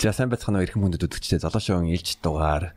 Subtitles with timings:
[0.00, 1.12] За сайн байцгаана уу эрхэм хүндэт
[1.44, 2.72] золоо шоугийн илж дугаар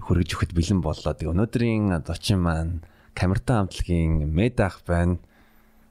[0.00, 1.12] хүргэж өгөхөд бэлэн боллоо.
[1.12, 2.80] Өнөөдрийн зочин маань
[3.12, 5.20] камертаа хамтлагийн Медах байна.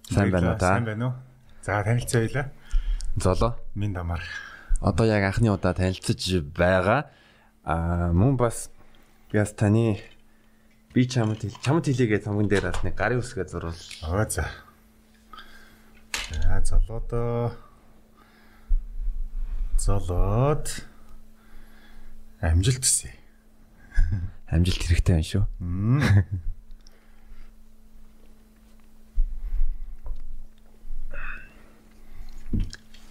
[0.10, 0.74] Сайн байна уу та?
[0.74, 1.14] Сайн байна уу?
[1.62, 2.46] За танилцъя хоёлаа.
[3.22, 3.54] Золоо.
[3.78, 4.26] Минь дамар.
[4.82, 7.06] Одоо яг анхны удаа танилцж байгаа.
[7.62, 8.74] Аа мөн бас
[9.30, 10.02] бас таны
[10.90, 13.78] би чамд чамд хэлээгээ цомгон дээр бас нэг гарын үсгээ зурвал.
[14.10, 14.50] Аа за.
[16.34, 17.54] За золоодоо
[19.84, 20.88] золоод
[22.40, 23.12] амжилт хүсье.
[24.48, 25.44] Амжилт хэрэгтэй байна шүү.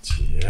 [0.00, 0.48] Тий.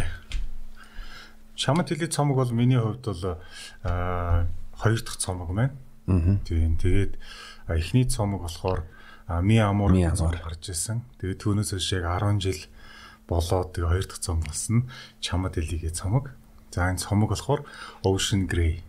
[1.58, 3.42] Шамат хэлий цомог бол миний хувьд бол
[3.82, 4.46] аа
[4.78, 5.74] хоёр дахь цомог маань.
[6.06, 6.38] Аа.
[6.46, 6.78] Тийм.
[6.78, 7.18] Тэгээд
[7.66, 8.86] эхний цомог болохоор
[9.42, 9.90] Ми Амур.
[9.90, 11.02] гарч ирсэн.
[11.18, 12.60] Тэгээд түүнээс хойш яг 10 жил
[13.28, 14.90] болоод тэгээ хоёр дахь цомог болсон.
[15.20, 16.34] Чамат хэлийгээ цомог.
[16.72, 17.64] За энэ цомог болохоор
[18.04, 18.82] Ocean Grey.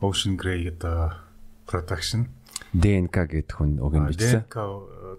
[0.00, 1.16] Ocean Grey гэдэг
[1.66, 2.30] production.
[2.72, 4.46] ДНК гэдэг хүн үг юм бичсэн.
[4.46, 4.56] ДНК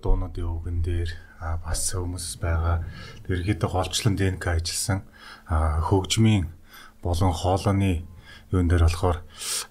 [0.03, 1.09] дуунуудын үгэн дээр
[1.41, 2.85] бас хүмүүс байгаа.
[3.27, 5.03] Тэр ихэд голчлон ДНК ажилласан
[5.49, 6.47] хөгжмийн
[7.03, 8.05] болон хоолойны
[8.51, 9.23] юун дээр болохоор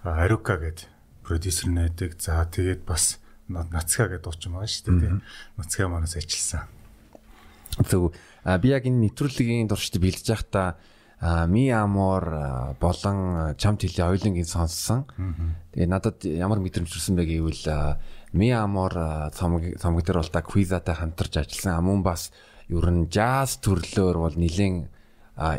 [0.05, 0.89] а, Арука гэдэг
[1.25, 2.21] продюсер найдаг.
[2.21, 5.21] За тэгээд бас На- Нацка гэдэг дуучин байгаа шүү дээ.
[5.59, 6.69] Нацка манаас ажилласан.
[7.89, 8.15] Зөв.
[8.45, 10.81] Би яг энэ нэвтрүүлгийн дуршид бэлдэж байхдаа
[11.21, 12.25] Ми Амор
[12.81, 15.05] болон а, чамд хэлээ хоёулангийн сонссон.
[15.77, 18.01] Тэгээ надад ямар мэдрэмж төрсэн бэ гэвэл
[18.33, 18.97] Ми Амор
[19.37, 21.77] цомог цомог дээр бол та Quizатай хамтарч ажилласан.
[21.77, 22.33] А мөн бас
[22.73, 24.89] ер нь jazz төрлөөр бол нэлээд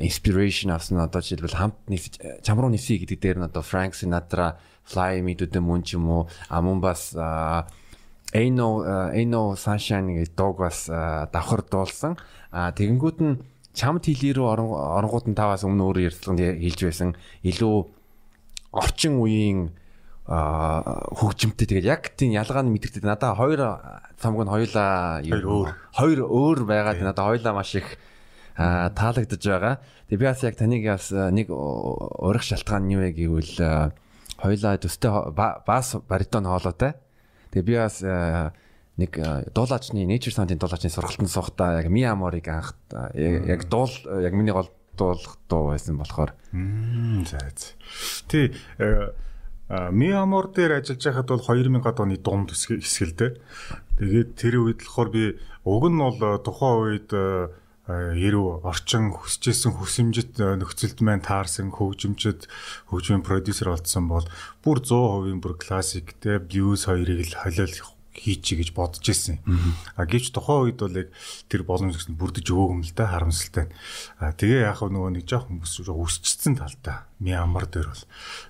[0.02, 4.58] inspiration авсан одоо жишээлбэл хамт нисэж чам руу нисэе гэдэг дээр нь одоо Frank Sinatra,
[4.82, 7.14] Fly Me to the Moon ч юм уу а мөн бас
[8.34, 12.16] Эйно Эйно Sunshine гэдэг дууг бас а, давхар дуулсан.
[12.52, 13.40] А тэгэнгүүт нь
[13.76, 17.10] чамд хэлий рүү орон оронгууд нь таваас өмнө өөр ярьцлаганд хэлж байсан
[17.44, 17.76] илүү
[18.72, 19.76] орчин үеийн
[20.32, 23.04] хөгжимтэй тэгээд яг тийм ялгаа нь мэдэрдэг.
[23.04, 23.60] Надаа хоёр
[24.16, 25.20] цамг нь хоёулаа
[25.92, 26.60] Хоёр өөр.
[26.64, 28.00] байгаад надаа хоёулаа маш их
[28.56, 29.84] таалагдж байгаа.
[30.08, 33.92] Тэгээд би бас яг таныг бас а, нэг урих шалтгаан нь юу вэ гэвэл а,
[34.40, 36.96] хоёулаа төстэй бас баритон хоолойтой.
[37.52, 38.52] Тэгээ би бас а,
[38.98, 39.16] нэг
[39.56, 44.56] дуулаачны Nature Sound-ын дуулаачны сургалтанд суухдаа яг Ми Аморыг анх а, яг дуул яг миний
[44.56, 47.40] гол дуулах дуу байсан болохоор за.
[48.28, 49.12] Тий э,
[49.92, 53.40] Ми Амор дээр ажиллаж байхад бол 2000 оны дунд хэсгэлтэй.
[53.98, 57.10] Тэгээд тэр үед болохоор би уг нь бол э, тухайн үед
[57.90, 62.46] яруу орчин хүсэжсэн хүсэмжит э, нөхцөлд маань таарсан хөгжимчд
[62.94, 64.28] хөгжмийн продюсер болсон бол
[64.62, 67.74] бүр 100% бүр классик те блюз хоёрыг л холиол
[68.14, 69.40] хийчих гэж бодож ирсэн.
[69.96, 71.10] А гэвч тухайн үед бол яг
[71.48, 73.72] тэр боломжтой бүрдэж өгөөм л да харамсалтай.
[74.20, 77.08] А тэгээ яг нөгөө нэг жоохон бүс өсчихсэн талтай.
[77.24, 78.04] Ми амар дээр бол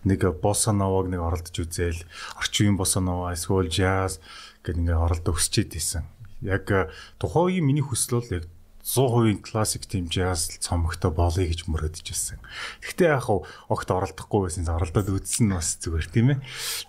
[0.09, 2.01] нэг босса новог нэг оролдож үзээл
[2.41, 4.17] орчин үеийн босса нова эсвэл jazz
[4.65, 6.09] гэдэг ингээ оролдож өсчээд исэн.
[6.41, 6.89] Яг э,
[7.21, 8.49] тухайн үеийн миний хүсэл бол яг
[8.83, 12.39] 100% классик jazz цомогтой болъё гэж мөрөдөж ирсэн.
[12.81, 16.39] Гэхдээ яг хав огт оролдохгүй байсан оролдоод үзсэн нь бас зүгээр тийм ээ.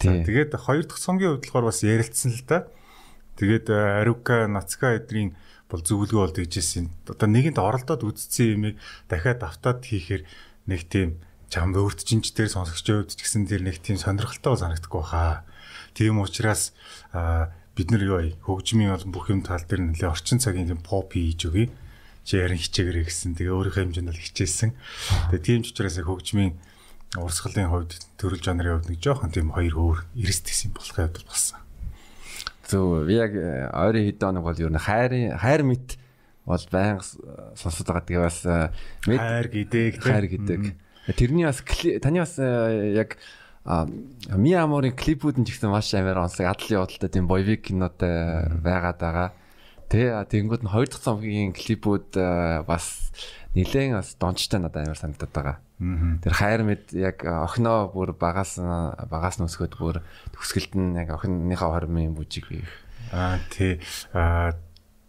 [0.01, 2.69] Тэгээд хоёр дахь цомгийн хувьд болохоор бас ярилцсан л да.
[3.37, 5.37] Тэгээд э, Арука, Нацка эдрийн
[5.73, 6.93] бол зөвлөгөө бол дэгжсэн.
[7.09, 8.75] Одоо нэгэнд оролдоод үзсэн юмыг
[9.09, 10.29] дахиад автаад хийхээр
[10.69, 11.17] нэг тийм
[11.49, 15.45] чам өөртчинч дээр сонсогчтой хувьд ч гэсэн тэр нэг тийм сонирхолтой санагдахгүй хаа.
[15.97, 16.73] Тийм учраас
[17.13, 18.21] а, бид нар юу?
[18.45, 21.73] Хөгжмийн бол бүх юм тал дээр нэлээ орчин цагийн поп хийж өгье.
[22.23, 23.35] Чи ярин хичээгэрэй гэсэн.
[23.35, 24.71] Тэгээ өөрийнхөө хэмжээнд бол хичээсэн.
[25.35, 26.55] Тэгээ тийм ч учраас хөгжмийн
[27.19, 31.29] урсгалын хувьд төрөл жанрын хувьд нэг жоохон тийм хоёр өөр эрсдэс юм болохын хувьд бол
[31.35, 31.59] болсон.
[32.65, 35.99] Зөв би яг э, ойрын хэд хоног бол ер нь хайрын хайр мэт
[36.47, 37.19] бол байнга с-
[37.59, 38.07] сонсоод байгаа.
[38.07, 38.71] Тэгээ бас э,
[39.11, 40.63] мэд Хайр гэдэг хайр гэдэг.
[41.19, 41.61] Тэрний бас
[42.01, 43.19] таны бас э, яг
[43.67, 43.85] а,
[44.31, 48.99] Ми Аморын клипүүд нь ч гэсэн маш амар онцлог адлын бодолтой тийм боевик кинотой байгаад
[49.03, 49.29] байгаа.
[49.93, 52.17] Тэ тэгэнгүүт нь хоёр дахь цомгийн клипүүд
[52.65, 53.13] бас
[53.53, 55.57] нэлээд бас дончтой надад амар санагдаад байгаа.
[56.25, 60.01] Тэр хайр мэд яг охиноо бүр багаас багаас нь өсгөөд бүр
[60.33, 62.65] төгсгөлд нь яг охиныхаа хормын бүжиг бий.
[63.13, 63.85] Аа тий.
[64.17, 64.57] Аа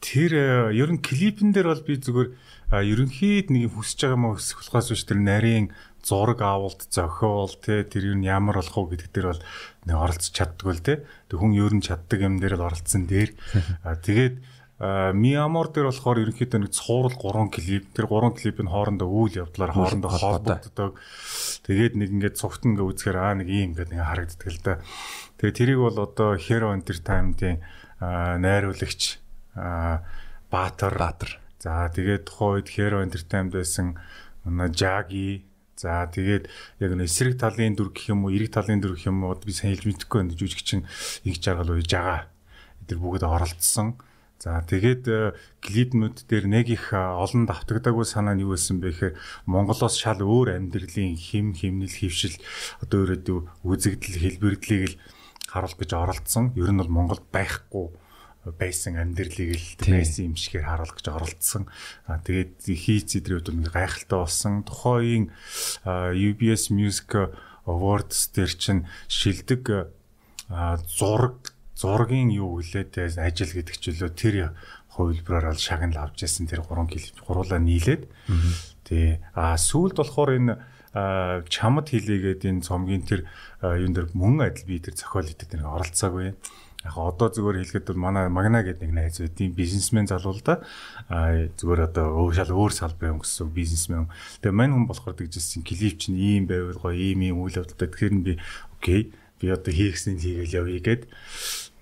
[0.04, 2.30] тэр ер нь клипэн дээр бол би зүгээр
[2.84, 5.72] ерөнхийд нэг хүсэж байгаа маа хүсэх болохоос биш тэр нарийн
[6.04, 9.44] зураг авалт зохиол те тэр юу ямар болох уу гэдэг дээр бол
[9.88, 11.08] нэг оролцож чаддгүй л те.
[11.32, 13.32] Тэг хүн ер нь чаддаг юм дээр л оролцсон дээр.
[14.04, 14.36] Тэгээд
[14.84, 17.88] а, Ми Амор дээр болохоор ерөнхийдөө нэг цуурал 3 клип.
[17.96, 21.00] Тэр 3 клипийн хоорондоо үйл явдлаар хоорондоо холбогддог.
[21.64, 24.74] Тэгээд нэг ингээд цогт ингээ үзэхээр аа нэг юм гэдэг ингээ харагддаг л да.
[25.40, 27.64] Тэгээд тэрийг бол одоо Hero Entertainment-ийн
[28.04, 29.24] а, найруулагч
[29.56, 30.04] а,
[30.52, 31.40] Баатар Баатар.
[31.64, 33.96] За тэгээд тухайн үед Hero Entertainment байсан
[34.76, 35.48] Jagi
[35.84, 36.48] За тэгээд
[36.80, 39.52] яг нэг эсрэг талын дүр гэх юм уу, эрэг талын дүр гэх юм уу би
[39.52, 40.38] сайн хэлж мэдэхгүй байна.
[40.38, 40.86] Жүжигчин
[41.28, 42.30] их жаргал уяж байгаа.
[42.86, 43.98] Эдгээр бүгд оролцсон.
[44.40, 45.34] За тэгээд э,
[45.64, 49.16] клипнүүд дээр нэг их э, олон давтагдаагүй санаа нь юу байсан бэ гэхээр
[49.48, 52.36] Монголоос шал өөр амьдралын хим химнэл хөвшил
[52.84, 55.00] одоо өөрөөдөө үзэгдэл хэлбэрдлийг л
[55.48, 56.52] харуулах гэж оролцсон.
[56.60, 57.96] Ер нь бол Монголд байхгүй
[58.52, 61.64] байсан амьдралыг л байсан юм шигээр харуулах гэж оролцсон.
[62.04, 64.68] Аа тэгээд хийц эдрүүд нэг гайхалтай болсон.
[64.68, 65.32] Тухайн
[65.88, 67.16] UBS Music
[67.64, 69.94] Awards дээр чинь шилдэг
[70.52, 74.36] зураг зургийн юу гэлээд ажил гэдэг чөлөө тэр
[74.94, 78.06] хувилбараар бол шагнал авч яасан тэр гурван клип гуруулаа нийлээд
[78.86, 80.54] тий а сүүлд болохоор энэ
[81.50, 83.26] чамд хилээгээд энэ цомгийн тэр
[83.62, 86.38] юун дээр мөн адил би тэр зохиол хийдэг нэг оролцоогүй
[86.84, 90.62] яг одоо зүгээр хэлэхэд манай магна гэдэг нэг найз байдیں۔ бизнесмен залуу л да.
[91.10, 94.12] Зүгээр одоо өөр шал өөр салбарын хүн гэсэн бизнесмен.
[94.44, 97.88] Тэгээ мань хүн болохоор тэгжсэн клип чинь ийм байвал гоё ийм ийм үйл явдалтай.
[97.88, 98.34] Тэгэхээр би
[98.84, 99.16] окей.
[99.40, 101.02] Би одоо хийхснийг хийгээл явъя гэд.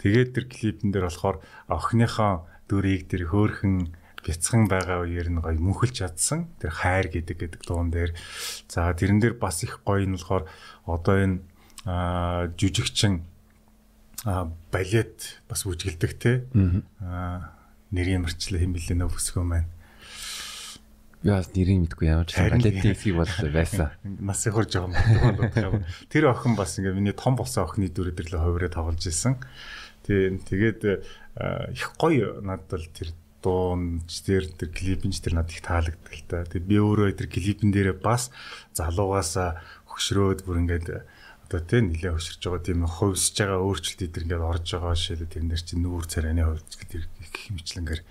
[0.01, 1.37] Тэгээд тэр клипэн дээр болохоор
[1.69, 3.93] охиныхоо дүрийг тэр хөөхөн
[4.25, 6.49] бяцхан байгаа үеэр нь гоё мөнхөлж чадсан.
[6.61, 8.13] Тэр хайр гэдэг гэдэг дуун дээр.
[8.69, 10.49] За тэрэн дээр бас их гоё нь болохоор
[10.85, 11.45] одоо энэ
[12.57, 13.25] жүжигчин
[14.25, 16.45] балет бас үжгэлдэг те
[17.01, 17.57] а
[17.89, 19.69] нэрийн мөрчлөө хэм билээ нөө өсгөө маань
[21.21, 23.93] Яас нэрийг мэдгүй ямар ч балетын хэсгийг бол байсан.
[24.25, 25.85] Нас их хурж байгаа юм.
[26.09, 29.37] Тэр охин бас ингээ миний том болсон охины дүрэдэрлээ хувираа тоглож исэн.
[30.05, 30.81] Тийм тэгээд
[31.73, 33.09] их гоё надад л тэр
[33.41, 36.45] дуун тэр тэр клипинч тэр надад их таалагддаг л та.
[36.45, 38.29] Тэгээд би өөрөө тэр клипэн дээрээ бас
[38.77, 39.33] залуугаас
[39.89, 40.87] хөшрөөд бүр ингээд
[41.51, 45.43] одоо тийм нэлээ хөшөрж байгаа тийм хувьсж байгаа өөрчлөлт эдэр ингээд орж байгаа шилээ тэр
[45.43, 48.01] нэр чинь нүүр царайны хувьд гэдэг их хэмжлэнгээр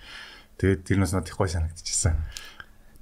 [0.61, 2.15] тэгээд тэр нас надад их гой санагдчихсан.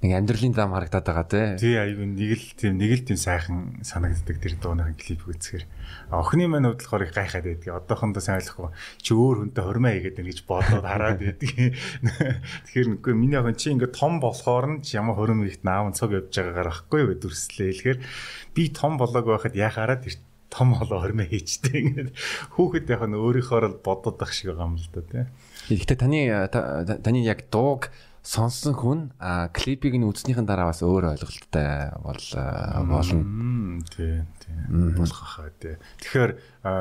[0.00, 1.46] Нэг амьдралын зам харагдаад байгаа тий.
[1.60, 5.68] Тий аюу нэг л тийм нэг л тийм сайхан санагддаг тэр дууныхын клип үзэхээр.
[6.08, 10.30] Охины маань болохоор их гайхаад байдгийг одоохондоо сайн ойлгохгүй чи өөр хүнтэй хормоо хийгээд байна
[10.32, 11.76] гэж бодоод хараад байдгийг.
[12.72, 16.32] Тэгэхээр нүггүй миний охин чи ингээд том болохоор нь ямар хөрөм ихт наав цог явж
[16.32, 17.68] байгаагаар ахгүй юу дүрслээ.
[17.76, 17.98] Тэгэхээр
[18.56, 20.16] би том болоог байхад яхаараа тэр
[20.48, 22.10] том холоо хормоо хийчтэй ингээд
[22.56, 25.24] хүүхэд яг нь өөрийнхөө л бодоод ах шиг байгаа юм л да тий.
[25.76, 26.18] Гэхдээ таны
[27.04, 29.00] таны яг дууг сонссон хүн
[29.56, 32.20] клипийг нь үзснийхэн дараа бас өөр ойлголттой бол
[32.84, 33.80] болно.
[33.88, 34.56] Тий, тий.
[34.92, 35.80] Болох хаа тий.
[36.04, 36.32] Тэгэхээр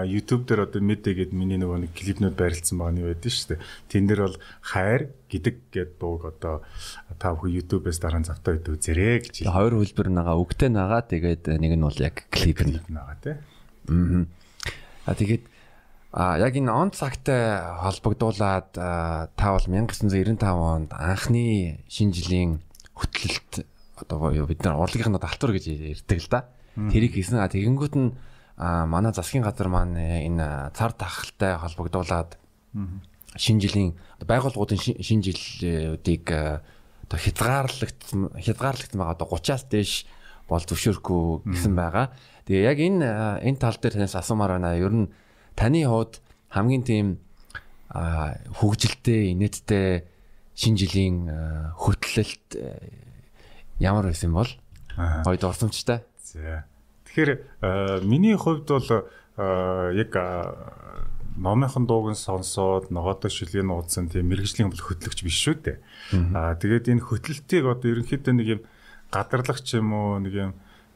[0.03, 3.47] YouTube дээр одоо мэдээ гээд миний нөгөө нэг клипнүүд байрлалсан байгаа нь юу байдэн шүү
[3.55, 3.63] дээ.
[3.87, 4.37] Тэн дээр бол
[4.67, 5.01] хайр
[5.31, 6.55] гэдэг гээд дууг одоо
[7.15, 9.35] та бүхэн YouTube-ээс дараа завтаа өгдөө үзэрэй гэж.
[9.47, 13.35] Хоёр хөлбөр нагаа үгтэй нагаа тэгээд нэг нь бол яг клип нь нагаа тий.
[13.87, 14.27] Аа.
[15.07, 15.43] А тэгээд
[16.11, 22.51] а яг энэ он цагтай холбогдуулаад та бол 1995 онд анхны шинэ жилийн
[22.97, 23.65] хөтлөлт
[24.01, 26.39] одоо бид нар урлагийнхын далтур гэж ярьдаг л да.
[26.73, 27.37] Тэрийг хийсэн.
[27.45, 28.17] Тэгэнгүүт нь
[28.57, 32.41] манай засгийн газар маань энэ цар тахалтай холбогдуулаад
[33.37, 33.93] шинэ жилийн
[34.25, 36.25] байгууллагуудын шинэ жилүүдийг
[37.05, 39.93] одоо хязгаарлагдсан хязгаарлагдсан байгаа одоо 30-аас дээш
[40.49, 42.09] бол зөвшөөрөхгүй гэсэн байгаа.
[42.49, 43.07] Тэгээ яг энэ
[43.45, 44.77] энэ тал дээр танаас асуумаар байна.
[44.77, 45.07] Ер нь
[45.59, 47.07] таны хувьд хамгийн тийм
[47.91, 50.07] хөгжилтэй, инээдтэй
[50.55, 51.17] шинэ жилийн
[51.75, 52.55] хөтлөлт
[53.83, 54.47] ямар байсан бол?
[54.95, 56.07] Хойд орсомчтой.
[56.23, 56.63] За.
[57.11, 58.87] Тэгэхээр миний хувьд бол
[59.35, 60.11] яг
[61.39, 65.77] номынхон дууг нь сонсоод ногоодо шилгийн нуудсан тийм мэрэгжлийн бол хөтлөгч биш шүү дээ.
[66.35, 68.61] Аа тэгээд энэ хөтлөлтийг одоо ерөнхийдөө нэг юм
[69.09, 70.51] гадарлагч юм уу нэг юм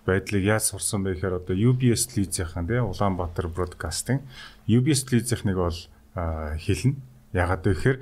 [0.05, 4.23] байдлыг яаж сурсан бэ гэхээр одоо UBS Лизийнхэн тий Улаанбаатар Broadcasting
[4.67, 5.79] UBS Лизийнхнийг бол
[6.13, 6.99] хэлнэ.
[7.33, 7.97] Ягаад гэхээр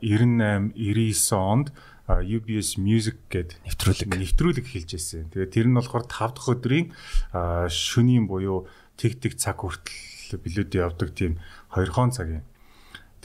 [0.00, 1.68] 98 99 онд
[2.06, 5.28] UBS Music гэдэг нэвтрүүлэг нэвтрүүлэг хэлж байсан.
[5.34, 6.86] Тэгээд тэр нь болохоор 5 дахь өдрийн
[7.66, 11.42] шөнийн буюу тэг тэг цаг хүртэл билүүдээ явдаг тийм
[11.74, 12.46] 2 хон цагийн.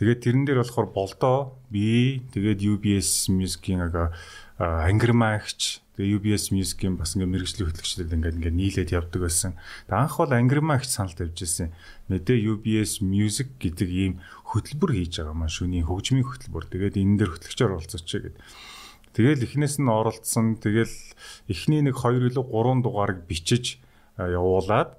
[0.01, 3.85] Тэгээд тэрэн дээр болохоор болдоо би тэгээд UBS Music-ийн
[4.57, 9.53] ангирмаагч Тэгээ UBS Music-ийн бас ингээ мэрэгжлийн хөтлөгчдод ингээ ингээ нийлээд явдаг байсан.
[9.85, 11.69] Тэгээ анх бол ангирмаа их санал тавьж ирсэн.
[12.09, 14.13] Мэдээ UBS Music гэдэг ийм
[14.49, 16.73] хөтөлбөр хийж байгаа маань шүний хөгжмийн хөтөлбөр.
[16.73, 18.35] Тэгээд энэ дээр хөтлөгчөөр оролцооч гэд.
[19.13, 20.57] Тэгэл эхнээс нь оролцсон.
[20.57, 20.97] Тэгэл
[21.45, 23.77] эхний нэг 2 илүү 3 дугаарыг бичиж
[24.17, 24.97] явуулаад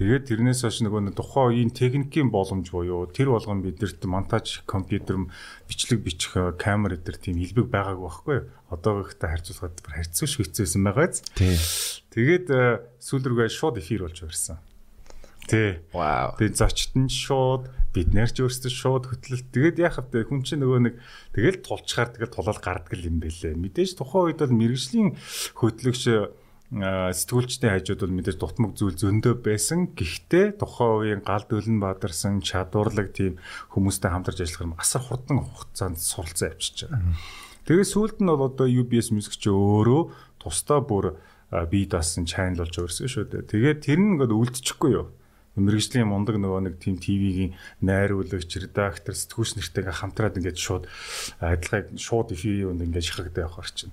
[0.00, 5.28] Тэгээд тэрнээс хойш нөгөө тухайн үеийн техникийн боломж буюу тэр болгоно бидэрт монтаж компьютер
[5.68, 8.38] бичлэг бичих камер дээр тийм хэлбэг байгаагүй байхгүй
[8.72, 11.20] одоогийнхтай харьцуулахад бүр харьцуулш хэцүүсэн байгааз.
[11.36, 11.52] Тий.
[12.16, 12.48] Тэгээд
[12.96, 14.56] сүүл рүүгээ шууд эфир болж ирсэн.
[15.44, 15.84] Тий.
[15.92, 16.32] Вау.
[16.40, 19.52] Тэгээд зочд нь шууд бид нэр ч өөрсдөө шууд хөтлөлт.
[19.52, 20.24] Тэгээд яах вэ?
[20.24, 20.94] Хүн чинь нөгөө нэг
[21.36, 23.52] тэгэл тулчгаар тэгэл тулаал гардаг юм бэлээ.
[23.52, 25.18] Мэдээж тухайн үед бол мэрэгжлийн
[25.58, 26.02] хөтлөгч
[26.70, 29.90] сэтгүүлчдийн хажууд бол мэдээж дутмаг зүйл зөндөө байсан.
[29.90, 33.42] Гэхдээ тухайн үеийн гал дөлн бадарсан чадварлаг тийм
[33.74, 37.18] хүмүүстэй хамтарч ажиллах юм асар хурдан хугацаанд суралцсан авчиж байгаа.
[37.66, 40.02] Тэгээ сүүлд нь бол одоо UBS Music ч өөрөө
[40.38, 41.18] тусдаа бүр
[41.50, 43.50] бие даасан channel болж өөрсөн шүү дээ.
[43.50, 45.10] Тэгээд тэр нь ингээд үлдчихгүй юу?
[45.58, 50.86] мэрэгжлийн мундаг нөгөө нэг тим ТV-гийн найруулагч, редактор, сэтгүүлч нэртэйгээ хамтраад ингээд шууд
[51.42, 53.90] адилхан шууд эфирийн үнд ингээд шахагдаад явах орчин.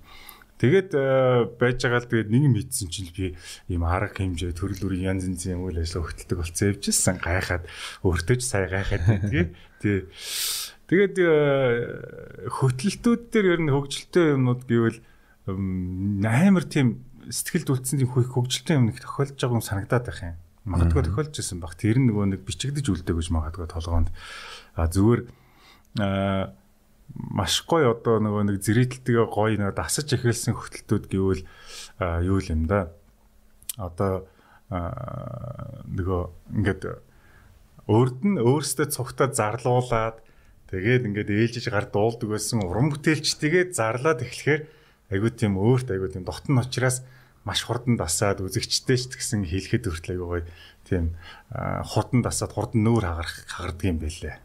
[0.58, 3.38] Тэгээд э, байж байгаа л тэгээд нэг мэдсэн чинь би
[3.70, 7.64] ийм арга хэмжээ төрөл бүрийн янз янзын үйл ажиллагаа хөтэлдэг болцсон явжсэн гайхаад
[8.02, 9.54] өөртөө ч сая гайхаад байдгийг.
[9.78, 10.10] Тий.
[10.90, 15.00] Тэгээд э, хөтөлтүүд дээр ер нь хөгжилтэй юмнууд гэвэл
[15.46, 20.38] амар тийм сэтгэлд үлдсэн тийм хөгжилтэй юм нэг тохиолдож байгаа юм санагдаад байх юм.
[20.66, 21.78] Магадгүй тохиолдож байсан баг.
[21.78, 24.10] Тэр нөгөө нэг бичигдэж үлдээ гэж магадгүй толгоонд.
[24.74, 25.22] А зүгээр
[26.02, 26.56] аа
[27.16, 31.44] маш гоё одоо нөгөө нэг зэрэгтэлтэйгээ гоё нэг дасаж эхэлсэн хөтөлтүүд гэвэл
[32.28, 32.92] юу юм да.
[33.78, 34.28] Одоо
[34.70, 36.22] нөгөө
[36.60, 36.82] ингээд
[37.88, 40.20] өөрд нь өөрсдөө цогтоо зарлуулад
[40.68, 44.62] тэгээд ингээд ээлжиж гар дуулдаг байсан уран бүтээлчтэйгээ зарлаад эхлэхээр
[45.16, 47.08] айгуу тийм өөрт айгуу тийм дотн учраас
[47.48, 50.44] маш хурдан дасаад үзэгчтэй ч гэсэн хэлэхэд хүртэл айгуу гоё
[50.84, 51.16] тийм
[51.88, 54.36] хурдан дасаад хурдан нүүр хагарах хагардаг юм байлээ.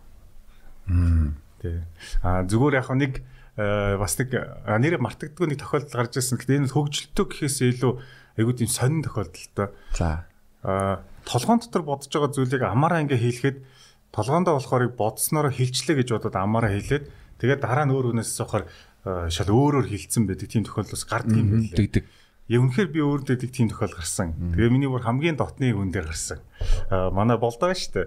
[1.62, 1.78] Тий.
[2.26, 3.23] А зүгээр яг нэг
[3.54, 4.35] э, бас нэг
[4.66, 6.42] нэрээ мартагддаг нэг тохиолдол гарч ирсэн.
[6.42, 7.92] Гэхдээ энэ хөгжилтөө гэхээс илүү
[8.42, 9.71] айгуу тийм сонин тохиолдол та.
[9.95, 10.26] За.
[10.66, 13.59] А толгоон дотор бодож байгаа зүйлийг амаараа ингээ хийлэхэд
[14.11, 17.07] толгоондоо болохоор бодсноор хилчлээ гэж бодоод амаараа хийлээд
[17.38, 18.66] тэгээд дараа нь өөр хүнээс сохоор
[19.31, 21.71] шал өөрөөр хилцсэн байдаг тийм тохиолдолс гардаг юм байна.
[21.78, 22.04] Дэгдэг.
[22.50, 24.35] Яг үнэхээр би өөр дэдэг тийм тохиол гарсан.
[24.54, 26.42] Тэгээ миний бүр хамгийн дотны хүн дээр гарсан.
[26.90, 28.07] Манай болдоо шүү дээ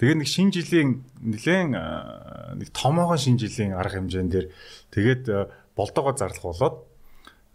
[0.00, 1.76] Тэгээ нэг шинэ жилийн нэлээд
[2.56, 4.46] нэг томоогоо шинэ жилийн арга хэмжээн дээр
[4.96, 5.22] тэгээд
[5.76, 6.76] болдоогоо зарлах болоод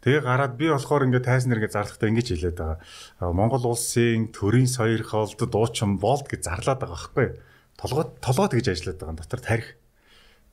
[0.05, 3.33] тэгээ гараад би болохоор ингээд тайсан нэргээ зарлахдаа ингэж хэлээд байгаа.
[3.33, 7.27] Монгол улсын төрийн соёр холд дуучин болд гэж зарлаад байгаа байхгүй.
[7.81, 9.69] Толгой толгой тэгж ажиллаад байгаа дотор тарих.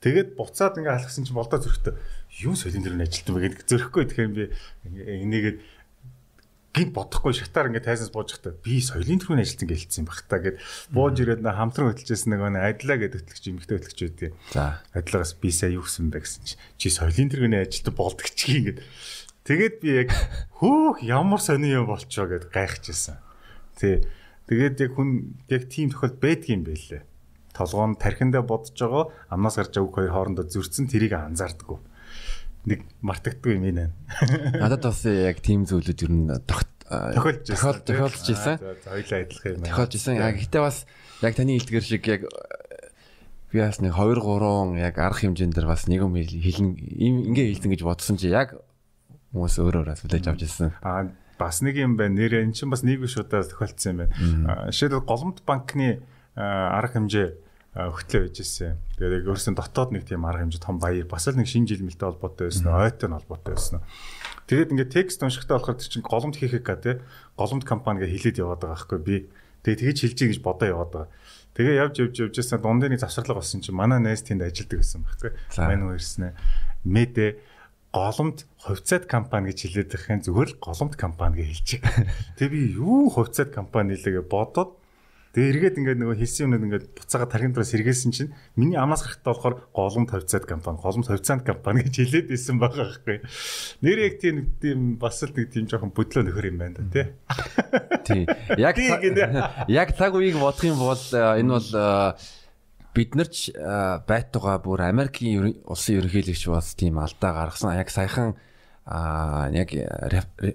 [0.01, 1.93] Тэгээд буцаад ингээ алхсан чинь болдоо зөрөхтэй
[2.41, 4.45] юу дээр нь ажилтсан бэ гэдэг зөрөхгүй тэгэхээр би
[4.89, 5.57] энийгээд
[6.73, 10.57] гинт бодохгүй шатаар ингээд тайсанс бууж захтаа би соёлын төрхөний ажилтсан гэлцсэн баг та гэд
[10.89, 15.37] бууж ирээд на хамтран хөтлөжсэн нэг нэг адлаа гэдэг хөтлөгч эмэгтэй хөтлөгч байдیں۔ За адлагаас
[15.37, 18.79] би сая юу гэсэн бэ гэсэн чи соёлын төрхөний ажилтан болдог чи ингээд
[19.45, 20.09] тэгээд би яг
[20.57, 23.21] хөөх ямар сони юм болчоо гэд гайхажсэн.
[23.77, 24.01] Тий.
[24.49, 27.05] Тэгээд яг хүн яг тийм тохиол байдгийм байлээ.
[27.53, 31.92] Толгоон тархиндаа бодож байгаа амнаас гарч авах хоёр хоорондоо зөрчсөн тэрийг анзаардаггүй
[32.65, 33.89] нэг мартагдгүй юм ээ.
[34.59, 37.83] Надад бас яг тийм зүйлүүд ер нь тохиолж байсан.
[37.83, 38.55] Тохиолж байсан.
[38.87, 39.63] Хоёлаа адилхан юм.
[39.67, 40.13] Тохиолж байсан.
[40.19, 40.77] Яг гэтээ бас
[41.21, 42.21] яг таны хэлдгэр шиг яг
[43.51, 47.71] би бас нэг 2 3 яг арга хэмжээнд дэр бас нэг юм хэлэн ингээ хэлсэн
[47.71, 48.57] гэж бодсон чи яг
[49.35, 50.71] хүмүүс өөр өөр асуулж авч ирсэн.
[50.81, 52.15] Аа бас нэг юм байна.
[52.15, 54.69] Нэр эн чинь бас нэг биш удаа тохиолдсон юм байна.
[54.71, 56.01] Жишээлбэл Голомт банкны
[56.35, 57.42] арга хэмжээ
[57.73, 58.77] хөтлөө байж ирсэн.
[59.01, 62.05] Тэгээд өөрсөн дотоод нэг тийм арга хэмжээ том баяр бас л нэг шинэ жил мэлтэй
[62.05, 63.81] холбоотой байсан, ойтой нь холбоотой байсан.
[64.45, 67.01] Тэгээд ингээд текст уншихтаа болохоор чинь голомт хийхээ тий
[67.33, 69.17] голомт компани гэ хилээд яваад байгаа байхгүй би.
[69.65, 71.09] Тэгээд тэгэж хэлжий гэж бодоо яваад байгаа.
[71.57, 75.31] Тэгээ явж явж явж ясаа дундын завсарлага болсон чинь манай найз тэнд ажилладаг байсан байхгүй.
[75.57, 76.37] Мань үерснэ.
[76.85, 77.29] Мэдээ
[77.89, 81.81] голомт хувьцаат компани гэж хэлээд байхын зүгээр л голомт компани гэж хэлчих.
[82.37, 84.77] Тэгээ би юу хувьцаат компани лээ бодоод
[85.33, 89.33] Тэгээ эргээд ингээд нөгөө хэлсэн юмнууд ингээд буцаага тархин доос сэргээсэн чинь миний амнаас гарахтаа
[89.33, 93.17] болохоор голом тавьцаад компани, голом тавьцаанд компани гэж хэлээд исэн байгаа байхгүй.
[93.81, 97.05] Нэр яг тийм тийм бас л нэг тийм жоохон бодлоо нөхөр юм байна да тий.
[98.05, 98.23] Тий.
[98.61, 98.77] Яг
[99.73, 102.13] яг цаг үеийг бодох юм бол э, энэ бол э,
[102.93, 107.73] бид нар ч э, байтугай бүр Америкийн улсын ерөнхийлөгч бас тийм алдаа гаргасан.
[107.73, 108.37] Яг саяхан
[108.85, 109.73] яг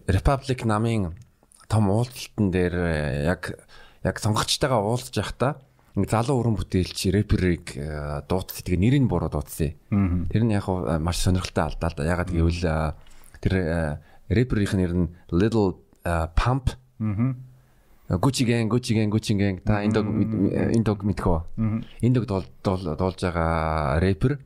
[0.07, 1.19] Republic намын
[1.67, 3.59] том уулзалтан дээр яг
[4.05, 5.59] яг сонгогчтойгоо уулзж явахдаа
[5.99, 8.63] нэг залуу өрөн бүтээлч рэперийг э, дуудсан.
[8.63, 9.75] Тэгээ нэрийг буруу дуудсан.
[10.31, 12.07] Тэр нь яг э, маш сонирхолтой алдаа л да.
[12.07, 12.95] Ягаад гэвэл э,
[13.43, 13.55] тэр
[14.31, 15.75] рэперийн нэр нь Little
[16.39, 16.79] Pump.
[18.09, 21.41] Gucci Gang, Gucci Gang, Gucci Gang та энэ дог энэ дог мэдхөө.
[22.01, 22.25] Энэ дог
[22.63, 24.39] дуулж байгаа рэпер.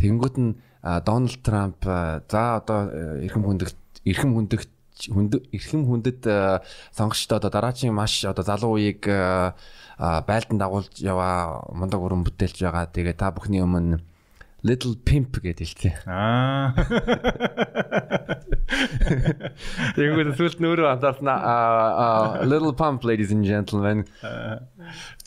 [0.00, 2.90] Тэнгүүд нь Дональд Трамп за одоо
[3.22, 4.68] эрхэм хүндэгт эрхэм хүндэгт
[5.02, 6.60] эрхэм хүндэт э,
[6.94, 9.52] сонгогчдоо одоо дараагийн маш одоо залуу үеийг э,
[9.98, 12.86] байлдан дагуулж яваа мундаг өрөн бүтээлж байгаа.
[12.90, 14.00] Тэгээ та бүхний өмнө
[14.64, 15.92] Little Pimp гэдэг хэлтэй.
[16.08, 16.72] Аа.
[19.92, 21.28] Тэгэнгүүт сүлд нөрөө анзаарсан
[22.48, 24.08] Little Pump ladies and gentlemen.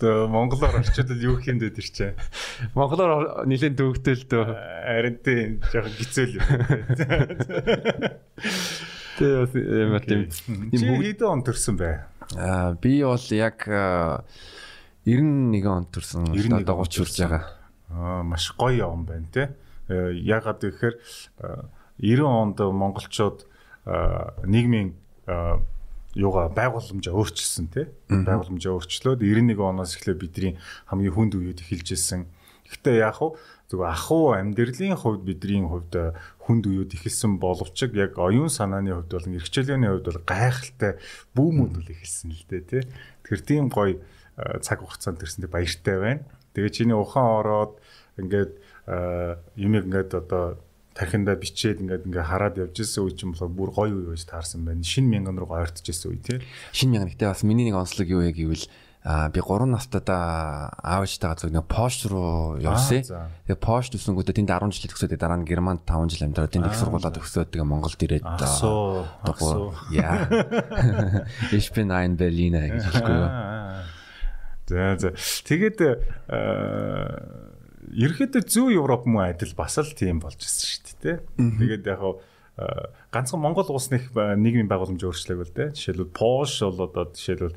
[0.02, 2.18] Тэ монголоор орчуулбал юу хийм дээ тэр чинь.
[2.74, 4.58] Монголоор нэлээд дүүгтэл дөө.
[4.90, 6.46] Харин тийм жоохон гизэл юм.
[9.18, 10.30] Тэ бас юм тийм.
[10.70, 12.06] Чи хэдэн он төрсөн бэ?
[12.38, 16.38] Аа би бол яг 91 он төрсөн.
[16.54, 17.50] Одоо 30 хүрч байгаа.
[17.90, 19.58] Аа маш гоё он байна те.
[19.90, 21.02] Ягаад гэхээр
[21.98, 23.50] 90 онд монголчууд
[24.46, 24.94] нийгмийн
[26.18, 30.54] юугаа байгууламжаа өөрчилсөн тий байгууламжаа өөрчлөөд 91 оноос эхлээ бидний
[30.90, 32.26] хамгийн хүнд үед эхэлж ирсэн.
[32.68, 33.38] Гэхдээ яг хуу
[33.72, 35.94] зөвхөн ахуу амьдралын хувьд бидний хувьд
[36.48, 40.92] хүнд үед эхэлсэн боловч яг оюун санааны хувьд бол эрхчлээний хувьд бол гайхалтай
[41.36, 42.84] бүүмүүд үл эхэлсэн л дээ тий.
[43.27, 44.00] Тэгэхээр тийм гоё
[44.63, 46.24] цаг хугацаанд төрсөндөө баяртай байна.
[46.56, 47.74] Тэгээ чиний ухаан ороод
[48.16, 48.51] ингээд
[49.60, 50.56] юмэг ингээд одоо
[50.96, 54.66] тархиндаа бичээд ингээд ингээ хараад явж исэн үе чинь болохоор бүр гоё үе байж таарсан
[54.66, 54.82] байна.
[54.82, 56.39] Шинэ мянган руу ойртож исэн үе тий.
[56.74, 58.66] Шинэ мянган гэхдээ бас миний нэг онцлог юу яг гэвэл
[59.04, 63.06] а би 3 настайдаа аавчтайгаа зөв нэг Пош руу явсан.
[63.48, 66.75] Тэгээ Пош төсөнгөдөө тэнд 10 жил төгсөөд дараа нь Германд 5 жил амьдраад тэнд их
[66.75, 68.44] сургуулаа төгсөөд тэгээ Монголд ирээд аа
[69.94, 70.27] яа.
[71.58, 73.20] Ich bin ein Berliner гэж хэлэхгүй.
[74.68, 75.10] За за.
[75.48, 75.80] Тэгээд
[77.96, 81.18] ерөөхдөө зүү Европ муу адил бас л тийм болж ирсэн шүү дээ.
[81.38, 82.20] Тэгээд яг хаа
[83.14, 85.78] ганцхан Монгол улс нэг нийгмийн байгууламж өөрчлөг л дээ.
[85.78, 87.54] Жишээлбэл Польш бол одоо жишээлбэл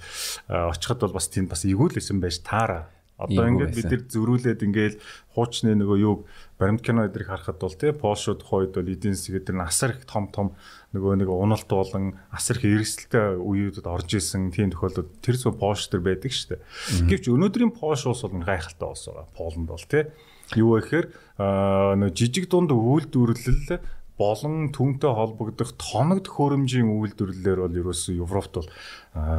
[0.49, 2.93] очиход бол бас тийм бас эгүүлсэн байж таараа.
[3.21, 4.95] Одоо ингээд бид нар зөрүүлээд ингээд
[5.37, 6.25] хуучны нөгөө юг
[6.57, 10.33] баримт кино эдрийг харахад бол тий Польшууд хойд бол эдийн эдгээр нь асар их том
[10.33, 10.57] том
[10.97, 15.85] нөгөө нэг уналт болон асар их эрсдэлтэй үеүүдэд орж исэн тийм тохиолдолд тэр зүүн Польш
[15.93, 16.65] төр байдаг шүү дээ.
[17.13, 19.29] Гэвч өнөөдрийн Польш улс бол гайхалтай улс байгаа.
[19.37, 20.09] Полонд бол тий
[20.57, 21.07] юу вэ гэхээр
[21.39, 23.79] нөгөө жижиг дунд үйлдвэрлэл
[24.21, 28.69] болон түүнтэй холбогдох тоног төхөөрөмжийн үйлдвэрлэлээр бол ерөөсөө Европт бол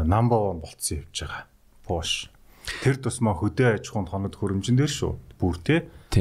[0.09, 1.45] number 1 болцсон явж байгаа.
[1.85, 2.13] Польш
[2.81, 5.13] Тэр тусмаа хөдөө аж ахуйн тоног хөрөмжин дээр шүү.
[5.41, 5.75] Бүр те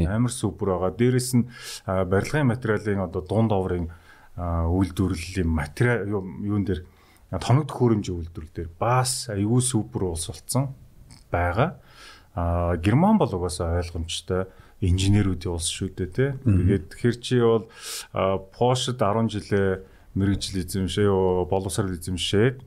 [0.09, 0.97] амар супер байгаа.
[0.97, 1.49] Дээрэс нь
[1.87, 3.93] барилгын материалын одоо дунд оврын
[4.41, 6.85] үйлдвэрлэлийн материал юун дээр
[7.45, 10.73] тоног хөрөмжийн үйлдвэрлэл дээр бас аюу супер улс болсон
[11.29, 11.77] байгаа.
[12.81, 14.49] Герман бол угаасаа ойлгомжтой
[14.81, 16.31] инженерүүдийн улс шүү дээ тий.
[16.41, 17.69] Тэгээд хэр чи бол
[18.57, 19.85] Польшд 10 жилээ
[20.17, 21.09] мэрэгжил эзэмшээ,
[21.47, 22.65] боловсрал эзэмшээд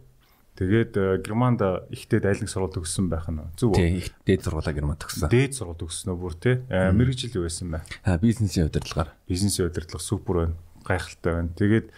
[0.54, 3.82] Тэгээд Германд ихтэй айлын сургууль төгссөн байх нь зөв үү?
[3.82, 5.26] Тийм, их дээд сургуулаа Германд төгссөн.
[5.34, 6.62] Дээд сургууль төгссөнөө бүр тий.
[6.69, 7.82] Мэрэгжил юу байсан бэ?
[8.06, 9.17] Аа, бизнесийн удирдлагаар.
[9.26, 10.56] Бизнесийн удирдлага супер байна.
[10.86, 11.49] Гайхалтай байна.
[11.58, 11.89] Тэгээд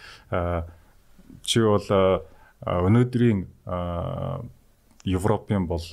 [1.43, 1.88] чи бол
[2.63, 3.43] өнөөдрийн
[5.04, 5.88] Европын бол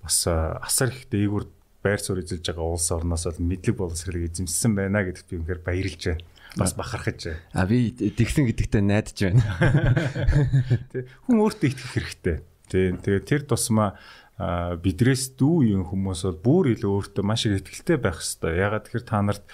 [0.00, 1.44] бас асар их дээгүр
[1.82, 6.02] байр суурь эзэлж байгаа улс орноос бол мэдлэг боловсролыг эзэмссэн байна гэдэгт би үнэхээр баярлж
[6.10, 6.24] байна
[6.56, 7.40] бас бахархаж байна.
[7.52, 9.42] А би тэгсэн гэдэгтээ найдаж байна.
[11.28, 12.36] Хүн өөртөө итгэх хэрэгтэй.
[12.68, 14.00] Тэ тэгээ тэр тусмаа
[14.38, 18.70] бидрээс дүү юм хүмүүс бол бүр илүү өөртөө маш их ихтэй байх хэвээр.
[18.70, 19.44] Ягаад тэгэхээр та нарт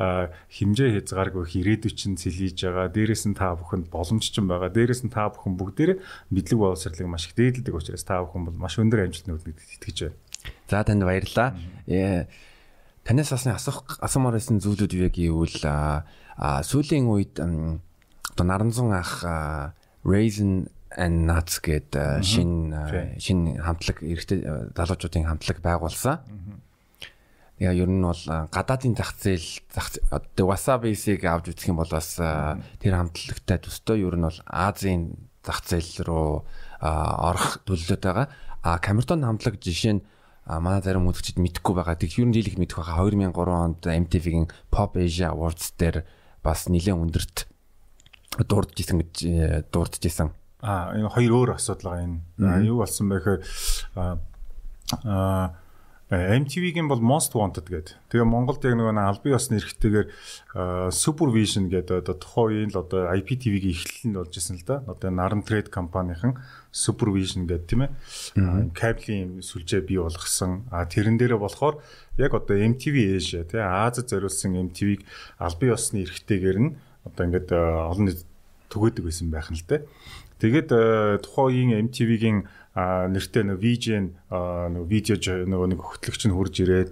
[0.00, 2.88] хэмжээ хязгааргүй ирээдүйн чинь цэлийж байгаа.
[2.88, 4.72] Дээрээс нь та бүхэнд боломж ч байгаа.
[4.72, 5.98] Дээрээс нь та бүхэн бүгдээрээ
[6.32, 10.16] мэдлэг боловсролыг маш их дээдэлдэг учраас та бүхэн бол маш өндөр амжилтанд хүрэх итгэж байна.
[10.70, 11.58] За танд баярлалаа.
[11.90, 12.26] Э,
[13.02, 15.58] танаас бас асуух асуумаар байсан зүйлүүд юу гэвэл
[16.38, 19.26] сүүлийн үед одоо Наранзун ах
[20.06, 22.70] Raisin and Nuts гэдэг шин
[23.18, 26.22] шин хамтлаг эрэгтэй залуучуудын хамтлаг байгуулсан.
[27.58, 28.22] Яа ер нь бол
[28.54, 34.14] гадаадын зах зээл зах одоо Wasabi-сыг авч үзэх юм бол бас тэр хамтлагтай төстэй ер
[34.14, 36.30] нь бол Азийн зах зээл рүү
[36.80, 38.30] орох төлөвлөд байгаа.
[38.62, 40.02] А Камертон хамтлаг жишээ нь
[40.46, 41.96] манай зарим үзэгчид мэдэхгүй байгаа.
[42.00, 43.08] Тэг ер нь дийлэх мэдэх байгаа.
[43.08, 46.06] 2003 онд MTV-гийн Pop Asia Awards дээр
[46.42, 47.36] бас нэлээд өндөрт
[48.46, 50.32] дурдж исэн гэж э, дурдж исэн.
[50.64, 52.64] Аа энэ хоёр өөр асуудал байгаа энэ.
[52.64, 53.40] Юу болсон бэ гэхээр
[53.96, 55.59] аа
[56.10, 57.94] MTV-гийн бол Most Wanted гэдэг.
[58.10, 60.10] Тэгээ Монголд яг нөгөө албан ёсны эрхтэйгээр
[60.90, 64.82] Supervision гэдэг одоо тухайн үеийн л одоо IPTV-гийн эхлэл нь болж исэн л да.
[64.90, 66.34] Одоо Наран Trade компанийн
[66.74, 68.74] Supervision гэдэг тийм ээ.
[68.74, 70.66] Кабелийн сүлжээ бий болгосон.
[70.74, 71.78] А тэрэн дээрээ болохоор
[72.18, 75.06] яг одоо MTV Asia тий Азад зориулсан MTV-г
[75.38, 76.74] албан ёсны эрхтэйгээр нь
[77.06, 78.26] одоо ингээд олон нийт
[78.66, 79.86] түгээдэг байсан байх нь л дээ.
[80.40, 80.68] Тэгээд
[81.22, 82.38] тухайн үеийн MTV-гийн
[82.74, 84.06] нэртэй нэг VGN
[84.78, 86.90] нэг видео нөгөө нэг хөтлөгч нь хурж ирээд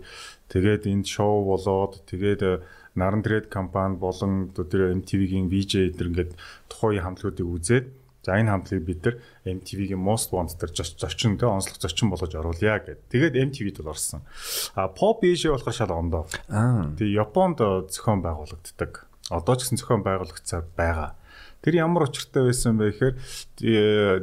[0.50, 2.62] тэгээд энд шоу болоод тэгээд
[2.98, 6.32] Наран Трейд компани болон тэр MTV-гийн VJ эдэр ингээд
[6.66, 7.86] тухайн хамтлагуудыг үзээд
[8.26, 12.82] за энэ хамтлагийг бид нар MTV-гийн Most Wanted дээр зочин тэ онцлог зочин болгож оруулъя
[12.82, 13.06] гэд.
[13.08, 14.26] Тэгээд MTV-д бол орсон.
[14.74, 16.26] А Pop Asia болохоор шал ондоо.
[16.50, 16.90] Аа.
[16.98, 19.06] Тэгээд Японд зохион байгуулагддаг.
[19.30, 21.14] Одоо ч гэсэн зохион байгуулагцаар байгаа.
[21.62, 23.14] Тэр ямар учиртай байсан бэ гэхээр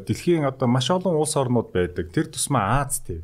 [0.08, 2.12] дэлхийн одоо маш олон улс орнууд байдаг.
[2.16, 3.24] Тэр тусмаа Аз төв.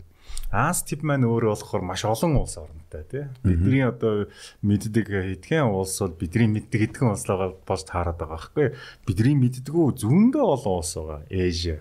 [0.51, 3.23] Аз тип маань өөрөө болохоор маш олон улс орнтой тий.
[3.39, 4.27] Бидний одоо
[4.59, 7.23] мэддэг хэдхэн улс бол бидний мэддэг хэдхэн улс
[7.63, 8.67] болж таарад байгаа байхгүй.
[9.07, 11.23] Бидний мэддэггүй зүүндээ олон улс байгаа.
[11.31, 11.79] Азия.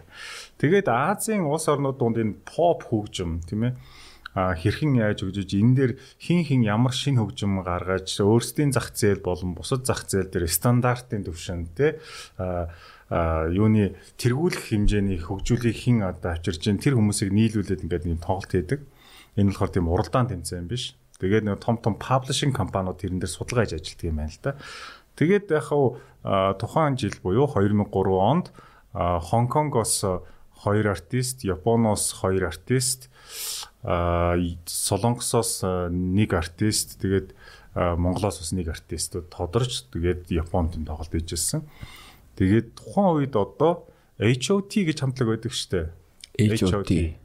[0.63, 3.75] Тэгээд Азийн улс орнууд донд энэ pop хөгжим тийм ээ
[4.35, 9.59] хэрхэн яаж хөгжиж энэ дээр хин хин ямар шин хөгжим гаргаж өөрсдийн зах зээл болон
[9.59, 11.99] бусад зах зээл дээр стандартын төвшөнд те
[13.11, 18.87] юуны тэргүүлэх хэмжээний хөгжүүлийг хэн одоо авчирж чинь тэр хүмүүсийг нийлүүлээд ингээд нэг тоглолт хийдэг.
[19.35, 20.95] Энэ болохоор тийм уралдаан тэмцээн биш.
[21.19, 24.53] Тэгээд нэг том том паблишинг компаниуд тэрэн дээр судалгаа хийж ажилладаг юм байна л да.
[25.19, 25.99] Тэгээд яг хав
[26.63, 28.47] тухайн жил буюу 2003 онд
[28.95, 30.07] Хонконгоос
[30.63, 33.11] хоёр артист, Японоос хоёр артист,
[33.83, 37.33] Солонгосоос нэг артист, тэгээд
[37.75, 41.65] Монголоос бас нэг артистууд тодорч тэгээд Японд энэ тоглолт хийжсэн.
[42.37, 43.87] Тэгээд тухайн үед одоо
[44.19, 45.95] HOT гэж хамтлаг байдаг штэ.
[46.37, 47.17] HOT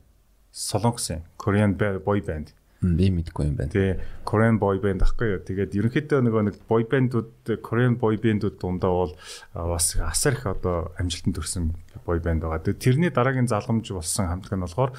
[0.56, 2.56] Солонгосын Korean boy band.
[2.80, 3.72] Би мэдгүй юм байна.
[3.74, 5.42] Тий, Korean boy band ахгүй юу.
[5.42, 9.14] Тэгээд ерөнхийдөө нөгөө нэг boy band-ууд Korean boy band-ууд дундаа бол
[9.52, 11.74] бас асар их одоо амжилтанд төрсэн
[12.06, 12.62] boy band байгаа.
[12.62, 14.92] Тэгээд тэрний дараагийн залгамж болсон хамтлаг нь болохоор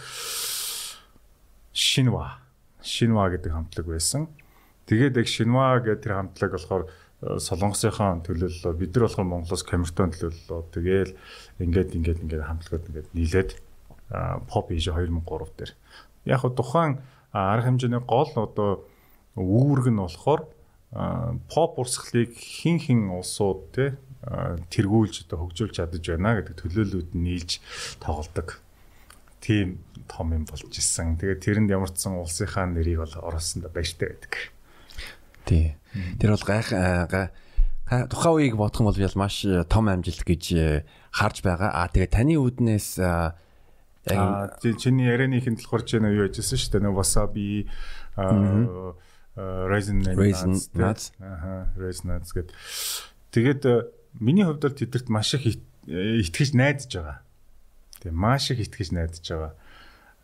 [1.76, 2.40] Shinhwa.
[2.80, 4.32] Shinhwa гэдэг хамтлаг байсан.
[4.88, 6.88] Тэгээд яг Shinhwa гэдэг тэр хамтлаг болохоор
[7.20, 11.12] солонгосынхаа төлөөллөө бид нар болохоор Монголоос Камертон төлөөллөө тэгээл
[11.64, 13.50] ингээд ингээд ингээд хамтлагууд ингээд нийлээд
[14.48, 15.72] pop age 2003 дээр
[16.28, 17.00] яг хөө тухайн
[17.32, 18.84] арга хэмжээний гол одоо
[19.36, 20.44] үүрэг нь болохоор
[21.48, 23.96] pop урсгалыг хин хин улсууд те
[24.72, 27.64] тэргүүлж одоо хөгжүүлж чадаж байна гэдэг төлөөллүүд нь нийлж
[28.00, 28.60] тоглодог
[29.40, 31.18] тийм том юм болж исэн.
[31.20, 34.32] Тэгээд тэрэнд ямар ч сан улсынхаа нэрийг бол оруулсанд баяртай байдаг.
[35.44, 35.76] Тий.
[36.18, 36.70] Тэр бол гайх
[37.86, 40.82] тухайн үеийг бодох юм бол маш э, том амжилт гэж э,
[41.14, 41.70] харж байгаа.
[41.70, 46.82] Аа тэгээ таны үүднээс яг чиний ярианы ихэнд болохоор ч нөө юу яжсэн шүү дээ.
[46.82, 47.70] Нөө wasabi
[49.38, 50.02] raisin
[50.74, 52.50] nuts аа raisin nuts гэд.
[53.30, 53.86] Тэгээд э,
[54.18, 57.18] миний хувьд бол тэдэрт маш их итгэж найдаж байгаа.
[58.02, 59.54] Тэг маш их итгэж найдаж байгаа.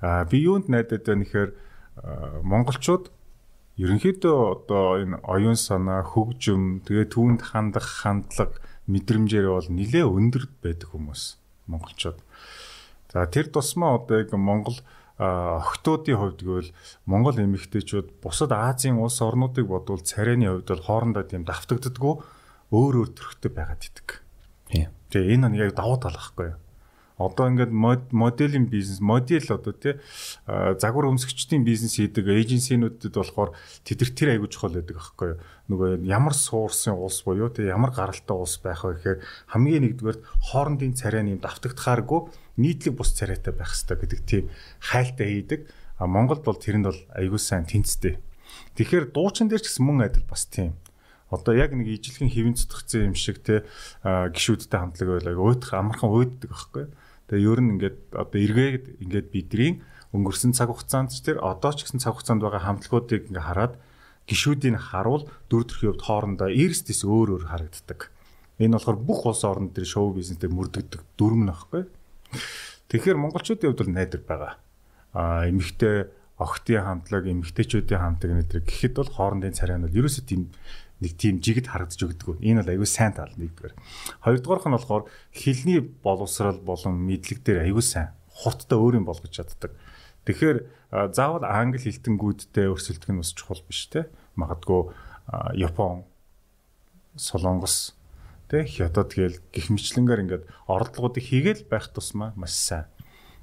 [0.03, 1.51] Аа би юунд найдаад байна гэхээр
[2.43, 3.15] монголчууд
[3.79, 8.59] ерөнхийдөө одоо энэ оюун санаа, хөгжим, тэгээ түүнд хандах хандлага,
[8.91, 11.23] мэдрэмжээр бол нэлээ өндөр байдаг хүмүүс
[11.71, 12.19] монголчууд.
[13.12, 14.77] За тэр тусмаа одоо яг Монгол
[15.23, 16.71] охтуудын хувьд гэвэл
[17.07, 22.15] Монгол эмэгтэйчүүд бусад Азийн улс орнуудыг бодвол царайны хувьд бол хоорондоо тийм давтагддаггүй
[22.73, 24.09] өөр өөр төрхтэй байгаад идэг.
[25.12, 26.62] Тэгээ энэ нэг яг давуу тал байхгүй юу?
[27.22, 27.72] Одоо ингээд
[28.11, 29.94] моделийн бизнес модель одоо тий
[30.46, 33.54] загвар өмсгчдийн бизнес хийдэг эйженсинүүдэд болохоор
[33.87, 35.38] тэд тэр аягүй чухал байдаг аахгүй юу?
[35.70, 39.18] Нөгөө ямар суурсын улс буюу тий ямар гаралтай улс байх вэ гэхээр
[39.54, 40.18] хамгийн нэгдүгээр
[40.50, 42.20] хоорондын царай нэм давтагдахааргүй
[42.58, 44.44] нийтлэг бус царайтай байх хэрэгтэй гэдэг тийм
[44.82, 45.61] хайлтаа хийдэг.
[46.02, 48.18] А Монголд бол тэрэнд бол аягүй сайн тэнцтэй.
[48.76, 50.74] Тэгэхээр дуучин дээр ч гэсэн мөн адил бас тийм.
[51.32, 53.64] Одоо яг нэг ижилхэн хэвэн цэцгцэн юм шиг те
[54.04, 56.85] гişүүдтэй хамтлаг байлаа уйдах амархан уйддаг аахгүй
[57.33, 59.81] Тэгээ ер нь ингээд одоо эргээд ингээд бидний
[60.12, 63.81] өнгөрсөн цаг хугацаанд ч тэр одоо ч гэсэн цаг хугацаанд байгаа хамтлагуудыг ингээд хараад
[64.29, 68.12] гişүүдийг харуул дөрөв төрхийн хувьд хоорондоо эрсдэс өөр өөр харагддаг.
[68.61, 71.88] Энэ болохоор бүх улс орнд төр шоу бизнестэй мөрдөгдөг дүрм нөхгүй.
[72.92, 74.53] Тэгэхээр монголчуудын хувьд бол найдар байгаа.
[75.16, 80.53] А эмэгтэй охтын хамтлаг, эмэгтэйчүүдийн хамтлаг нэтэр гэхэд бол хоорондын царай нь бол ерөөсөө тийм
[81.03, 82.38] нэг тийм жигд харагдаж өгдөг.
[82.38, 83.75] Энэ бол аюу сайн тал нэгдүгээр.
[84.23, 89.75] Хоёрдугаарх нь болохоор хилний боловсрал болон мэдлэг дээр аюу сайн хурдтай өөр юм болгож чаддаг.
[90.25, 90.59] Тэгэхээр
[91.11, 94.07] заавал англи хэлтэнгүүдтэй өрсөлдөх нь бас чухал биш те.
[94.38, 94.95] Магадгүй
[95.59, 96.07] Япон,
[97.19, 97.99] Солонгос
[98.49, 102.87] тэ хятад гээл гих мэтлэнгээр ингээд оролдлогуудыг хийгээл байх тусмаа маш сайн.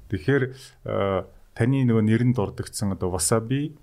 [0.08, 0.56] Тэгэхээр
[1.54, 3.76] таны нөгөө нэрэнд дурдгдсан одоо wasabi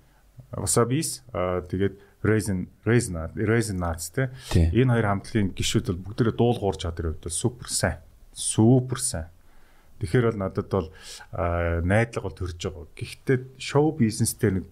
[0.52, 4.30] wasabis тэгээд Raisin Raisin Raisin Nuts те.
[4.54, 7.98] Энэ хоёр хамтлагийн гişүүд бол бүгдээрээ дуулуурч чадрын хувьд супер сайн.
[8.34, 9.28] Супер сайн.
[10.02, 10.88] Тэгэхээр бол надад бол
[11.86, 12.86] найдлага бол төрж байгаа.
[12.98, 14.66] Гэхдээ шоу бизнестэй нэг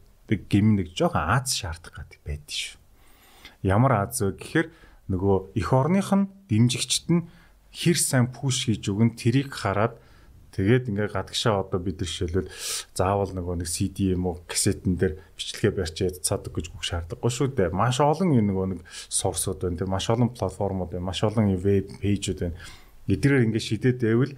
[0.50, 2.78] гим нэг жоохон Аз шаардах гэдэг байдаг шүү.
[3.62, 4.68] Ямар Аз вэ гэхээр
[5.10, 7.26] нөгөө эх орных нь дэмжигчт нь
[7.70, 9.98] хэр сайн пуш хийж өгөн тэрийг хараад
[10.56, 12.48] Тэгээд ингээ гадагшаа одоо бид нар жишээлбэл
[12.96, 17.48] заавал нөгөө нэг CD юм уу кассетэн дээр бичлэгээ барьчаад цаадаг гэж гүх шаардлагагүй шүү
[17.52, 17.76] дээ.
[17.76, 18.80] Маш олон юм нөгөө нэг
[19.12, 19.76] сорсууд байна.
[19.76, 21.12] Тэг маш олон платформуд байна.
[21.12, 22.56] Маш олон веб пэйжүүд байна.
[23.04, 24.32] Эдгээрээ ингээ шидэд байвал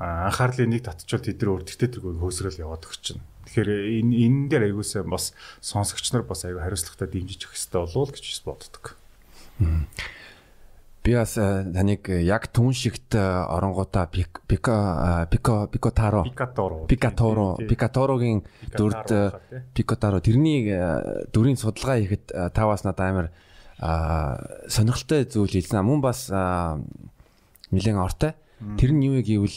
[0.00, 3.22] анхаарлын нэг татчвал тэд нар өөртөө тэргүй хөөсрөл яваад өгч чинь.
[3.50, 7.98] Тэгэхээр энэ энэ дээр аягуулсаа бас сонсогч нар бас аягүй хариуцлагатай дэмжиж өгөх хэрэгтэй болов
[7.98, 8.84] уу гэж боддог.
[11.00, 16.86] Би бас таныг яг түн шигт оронгуудаа пико пико пико таро Пикаторо.
[16.86, 18.44] Пикаторо Пикаторогийн
[18.76, 19.08] дүрд
[19.72, 20.68] Пикатаро тэрний
[21.32, 23.28] дүрийн судалгаа хийхэд та бас надад амар
[24.68, 25.80] сонирхолтой зүйл хэлсэн.
[25.80, 28.36] Мөн бас нэлээд ортой.
[28.76, 29.56] Тэр нь юу вэ гэвэл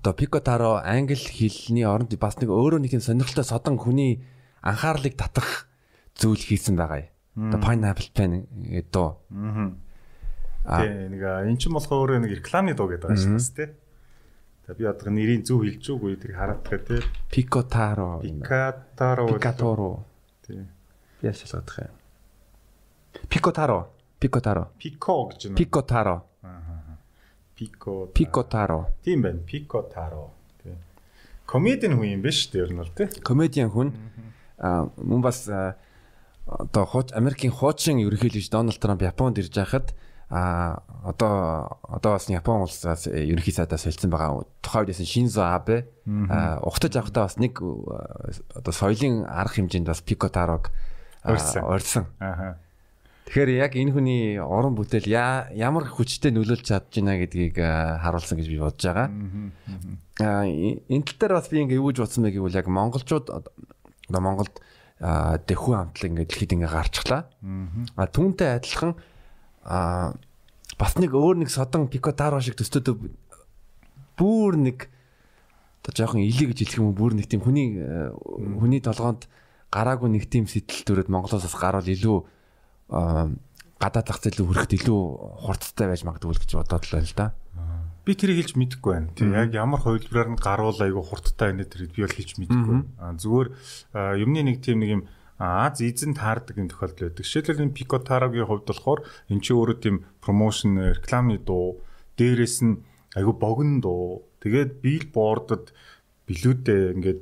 [0.00, 4.24] одоо Пикатаро англи хэлний оронд бас нэг өөрөө нэг юм сонирхолтой содон хүний
[4.64, 5.68] анхаарлыг татах
[6.16, 7.52] зүйл хийсэн байгаа юм.
[7.52, 8.96] Одоо pineapple pen гэдэг.
[8.96, 9.76] Аа.
[10.64, 13.70] Тэ нэг эн чинь болохоор нэг рекламны дуу гэдэг байгаа шүү дээ.
[14.68, 17.02] За би одоо нэрийн зөв хэлж үгүй тэрийг хараад байгаа тий.
[17.32, 18.20] Пикотаро.
[18.20, 19.24] Пикатаро.
[19.26, 19.90] Пикаторо.
[20.46, 20.62] Тий.
[21.24, 21.96] Яаш шалгах юм.
[23.26, 23.90] Пикотаро.
[24.20, 24.64] Пикотаро.
[24.78, 25.56] Пико гэж байна.
[25.56, 26.16] Пикотаро.
[27.56, 28.06] Пико.
[28.14, 28.80] Пикотаро.
[29.02, 29.40] Тийм байна.
[29.40, 30.30] Пикотаро.
[30.62, 30.76] Тий.
[31.48, 33.08] Комедийн хүн юм биш үү ер нь бол тий.
[33.24, 33.96] Комедиан хүн
[34.60, 39.96] аа мөн бас одоо хууч Америкийн хуучин ерөнхийлөгч Дональд Трамп Японд ирж байхад
[40.30, 45.90] а одоо одоо бас Япон улсаас ерөнхий сайдаас хэлсэн байгаа тухайн үеэс Шинзо Абе
[46.62, 50.70] ухтаж авахдаа бас нэг одоо соёлын арга хэмжээнд бас Пикотарог
[51.26, 52.14] орсон.
[53.26, 55.10] Тэгэхээр яг энэ хүний уран бүтээл
[55.54, 59.08] ямар хүчтэй нөлөөлж чадж байна гэдгийг харуулсан гэж би бодож байгаа.
[60.22, 64.20] Аа энэ тал дээр бас би ингээ юу гэж бодсон бэ гэвэл яг монголчууд одоо
[64.22, 64.58] Монголд
[64.98, 67.30] дэхүү хамтлаг ингээ дэлхийд ингээ гарчглаа.
[67.94, 68.98] А түүнтэй адилхан
[69.64, 70.14] а
[70.78, 72.96] бас нэг өөр нэг содон пикотаро шиг төстөд
[74.16, 74.88] бүр нэг
[75.80, 77.80] одоо жоохон илий гэж хэлэх юм бүр нэг тийм хүний
[78.60, 79.28] хүний толгоонд
[79.72, 82.18] гараагүй нэг тийм сэтэл төрөд Монголоос бас гарвал илүү
[83.80, 85.00] гадаад зах зээл хүрэхэд илүү
[85.46, 87.26] хурдтай байж магадгүй гэж бодоод л байна л да.
[88.04, 89.08] Би тэрийг хэлж мэдэхгүй байна.
[89.16, 92.76] Тийм яг ямар хувилбараар нь гаруул айгу хурдтай байна тэрийг би бол хэлж мэдэхгүй.
[93.00, 93.48] Аа зүгээр
[94.20, 95.02] юмны нэг тийм нэг юм
[95.40, 97.24] Аз эзэн таардаг юм тохиолдол байдаг.
[97.24, 99.00] Жишээлбэл энэ Pico Taro-гийн хувьд болохоор
[99.32, 101.80] эн чинь өөрөө тийм промошн рекламны дуу,
[102.20, 102.84] дээрээс нь
[103.16, 104.28] айгу богино дуу.
[104.44, 105.72] Тэгээд биллбордод
[106.28, 107.20] билүүдээ ингээд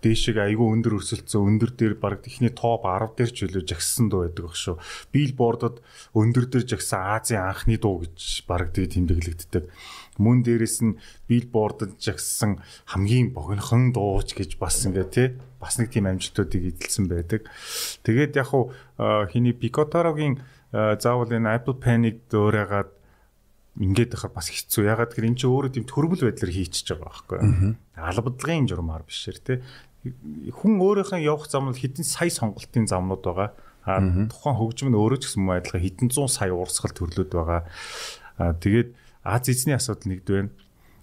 [0.00, 4.24] дээшээ айгүй өндөр өрсөлдсөн өндөр дээр баг ихний топ 10 дээр ч үлээ жагссан дуу
[4.24, 4.76] байдаг баг шүү.
[5.12, 5.76] Биллбордод
[6.16, 9.68] өндөр дээр жагсан Азийн анхны дуу гэж баг тэмдэглэгддэг.
[10.18, 10.98] Мөн дээрэс нь
[11.30, 12.58] биллбордод жагсан
[12.90, 15.28] хамгийн богинохон дууч гэж бас ингээ тий
[15.60, 17.46] бас нэг тийм амжилтуудыг эзэлсэн байдаг.
[18.02, 18.72] Тэгээд яг хуу
[19.30, 20.40] хиний Пикотарогийн
[20.72, 22.90] заавал энэ Apple Pen-ыг дөөрөөгаад
[23.80, 24.88] ингээд байхад бас хэцүү.
[24.88, 27.38] Ягаад гэхээр эн чинь өөрөө тийм төрбөл байдлаар хийчихэж байгаа байхгүй.
[27.96, 29.58] Албадлагын журмаар бишэр тий
[30.00, 33.52] хүн өөрийнхөө явах зам нь хэдэн сая сонголтын замнууд байгаа.
[33.84, 37.68] А тухайн хөгжим нь өөрөө ч гэсэн мөн адилхан хэдэн зуун сая урсгал төрлөд байгаа.
[38.40, 40.50] А тэгээд Аз эзний асуудал нэгд байна.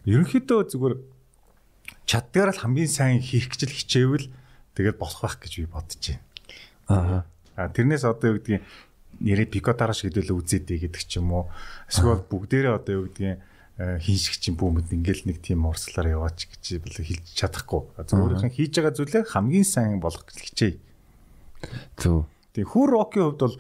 [0.06, 0.96] Ерөнхийдөө зүгээр
[2.08, 4.28] чаддгаар л хамгийн сайн хийх гэж л хичээвэл
[4.78, 6.04] тэгээд болох байх гэж би бодож
[6.88, 7.26] байна.
[7.58, 7.70] Аа.
[7.74, 8.64] Тэрнээс одоо юу гэдгийг
[9.22, 11.46] нэрээ пикотараш гэдэл үзээдэй гэдэг ч юм уу.
[11.90, 13.42] Эсвэл бүгдээрээ одоо юу гэдгийг
[13.78, 17.86] Э, хин шиг чинь бүүмэд ингээл нэг тийм урслаар яваач гэж хэлж чадахгүй.
[18.10, 20.82] Өөрийнх нь хийж байгаа зүйлээ хамгийн сайн болгох гэж хичээе.
[21.94, 22.26] Зөв.
[22.58, 23.58] Тэгээ хүү рокийн хувьд бол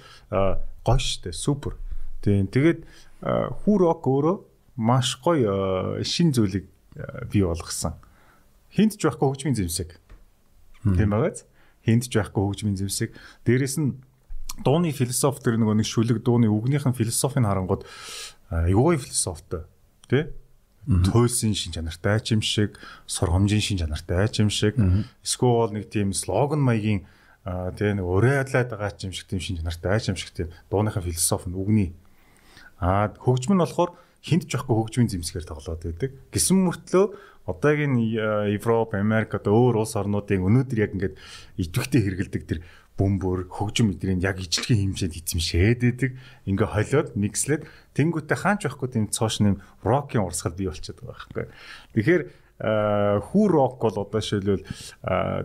[0.81, 1.77] гоё штэ супер.
[2.25, 2.81] Тийм тэгээд
[3.21, 4.37] хүү рок өөрөө
[4.77, 6.69] маш гоё шин зүйлийг
[7.31, 7.97] бий болгосон.
[8.73, 9.97] Хинт ч байхгүй хөгжмийн зэмсэг.
[10.83, 11.45] Тийм байгааз.
[11.85, 13.13] Хинт ч байхгүй хөгжмийн зэмсэг.
[13.45, 13.97] Дээрэс нь
[14.63, 17.85] дууны философи төр нэг нэг шүлэг дууны үгнийх нь философийн харангууд
[18.49, 19.69] айгүй философтой
[20.09, 20.33] тий
[20.87, 24.79] туйлсын шин чанартай ч юм шиг сургамжийн шин чанартай ч юм шиг
[25.21, 27.05] эсвэл нэг тийм слоган маягийн
[27.77, 31.05] тий нэг урайлаад байгаа ч юм шиг тийм шин чанартай ч юм шиг тийм дууныхаа
[31.05, 31.89] философи нь үгний
[32.79, 37.05] а хөгжим нь болохоор хинт жоохоо хөгжмийн зэмсгээр тоглоод байдаг гисэн мөртлөө
[37.47, 37.95] одоогийн
[38.51, 41.15] Европ, Америк одоо өөр улс орнуудын өнөөдөр яг ингээд
[41.55, 42.59] идэвхтэй хэрэгэлдэг тэр
[42.99, 46.11] бөмбөр хөгжим эдрийн яг ижлэгийн хэмжээнд эзэмшээд идэг.
[46.49, 47.63] Ингээ холиод нэгслээд
[47.93, 51.45] тэнгуүтэ хаач байхгүй тийм цоош нэм рокийн урсгал бий болчиход байгаа байхгүй.
[51.93, 52.23] Тэгэхээр
[53.21, 54.65] хүү рок бол одоо шилбэл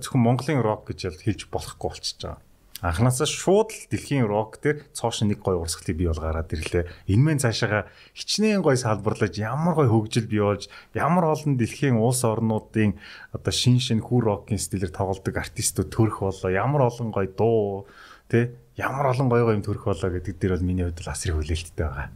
[0.01, 2.41] зөвхөн Монголын рок гэж хэлж болохгүй болчихж байгаа
[2.83, 6.91] анханасаа шууд л дэлхийн рок дээр цоошин нэг гой урсгалыг бий болгоод ирлээ.
[7.07, 7.87] Энэ мэн цаашаага
[8.19, 12.99] хичнээн гой салбарлаж ямар гой хөгжил бий болж ямар олон дэлхийн улс орнуудын
[13.31, 17.87] одоо шин шин хүү рокийн стилээр тоглодог артистууд төрөх болоо ямар олон гой дуу
[18.27, 21.87] тэ ямар олон гой гой юм төрөх болоо гэдэг дээр бол миний хувьд асрын хүлээлттэй
[21.87, 22.11] байгаа.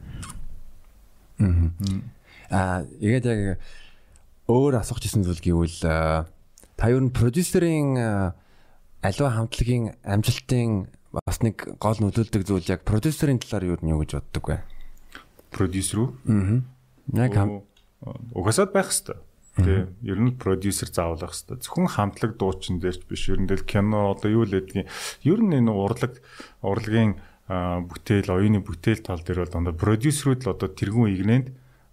[2.50, 3.62] Аа тэгээд яг
[4.50, 5.78] өөр асуух гэсэн зүйл гэвэл
[6.74, 8.34] та юу н продюсерийн
[9.06, 14.18] аливаа хамтлагийн амжилтын бас нэг гол нөлөөлдөг зүйл яг продюсерийн талаар юу нь юу гэж
[14.18, 14.58] боддог вэ?
[15.54, 16.10] Продюсер үү?
[16.28, 16.60] Аа.
[17.14, 17.34] Яг
[18.34, 19.22] угасаад байх хэвээр.
[19.56, 21.62] Тэ ер нь продюсер заавал байх хэвээр.
[21.64, 23.30] Зөвхөн хамтлаг дуучин дээрч биш.
[23.32, 24.90] Ер нь л кино одоо юу л гэдгийг
[25.24, 26.20] ер нь энэ урлаг
[26.60, 27.16] урлагийн
[27.48, 31.46] бүтээл, оюуны бүтээл тал дээр бол дандаа продюсерүүд л одоо тэргүүн игнэнд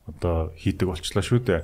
[0.10, 1.62] одоо хийдэг болчлаа шүү дээ.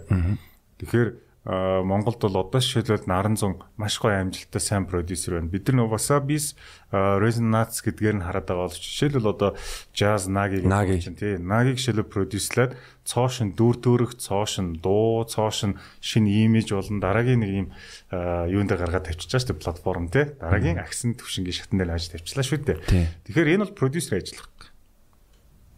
[0.80, 1.10] Тэгэхээр
[1.50, 5.50] Монголд бол одоо жишээлбэл Наран 100 маш гоё амжилттай сайн продюсер байна.
[5.50, 6.54] Бид нар Wasabis
[6.94, 9.52] Resonance гэдгээр нь хараад байгаа бол жишээлбэл одоо
[9.90, 11.42] Jazz Nagi гэж тий.
[11.42, 17.68] Nagi жишээлбэл продюслаад цоошин дүр төрх, цоошин дуу, цоошин шинэ имиж болон дараагийн нэг юм
[18.14, 20.30] юунд гаргаад тавьчихлаа шүү дээ платформ тий.
[20.38, 22.78] Дараагийн агсан төвшингийн шатн дээр ажиж тавьчихлаа шүү дээ.
[23.26, 24.54] Тэгэхээр энэ бол продюсер ажиллах.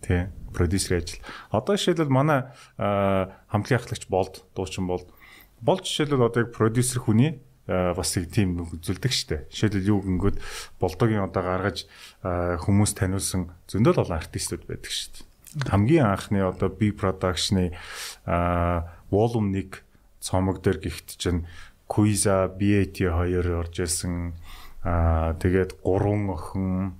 [0.03, 0.27] Тий.
[0.51, 1.23] Продюсер ажил.
[1.47, 5.07] Одоо жишээлбэл манай хамтлагийн ахлагч болд, дуучин болд
[5.61, 9.45] бол жишээлбэл одоо яг продюсер хүний бас нэг тийм үзүүлдэг штэ.
[9.53, 10.37] Жишээлбэл юу гингүүд
[10.81, 11.85] болдогийн одоо гаргаж
[12.21, 15.23] хүмүүс таниулсан зөндөл олон артистууд байдаг штэ.
[15.69, 17.77] Хамгийн анхны одоо B production-ы
[19.11, 19.85] volume 1
[20.19, 21.45] цомог дээр гихт чинь
[21.87, 24.33] Quiza BAT 2 орж ирсэн.
[24.81, 26.95] Аа тэгээд гурван охин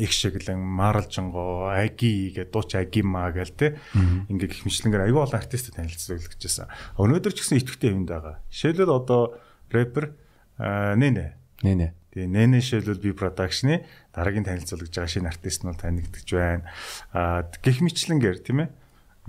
[0.00, 5.76] их шиглэн Маралжанго Аги гэдэг дууч Агима гээл те ингээ гих мэтлэнгээр аюу олон артистууд
[5.76, 6.72] танилцуулж гэжсэн.
[6.96, 8.40] Өнөөдөр ч гэсэн итгэвтэй юмд байгаа.
[8.48, 9.36] Жишээлбэл одоо
[9.68, 10.16] рэпер
[10.56, 11.26] Нэнэ.
[11.62, 11.88] Нэнэ.
[12.16, 13.84] Тэгээ Нэнэ жишээлбэл би продакшны
[14.16, 16.64] дараагийн танилцуулж байгаа шинэ артист нь танигдж байна.
[17.12, 18.70] А гих мэтлэнгээр тийм ээ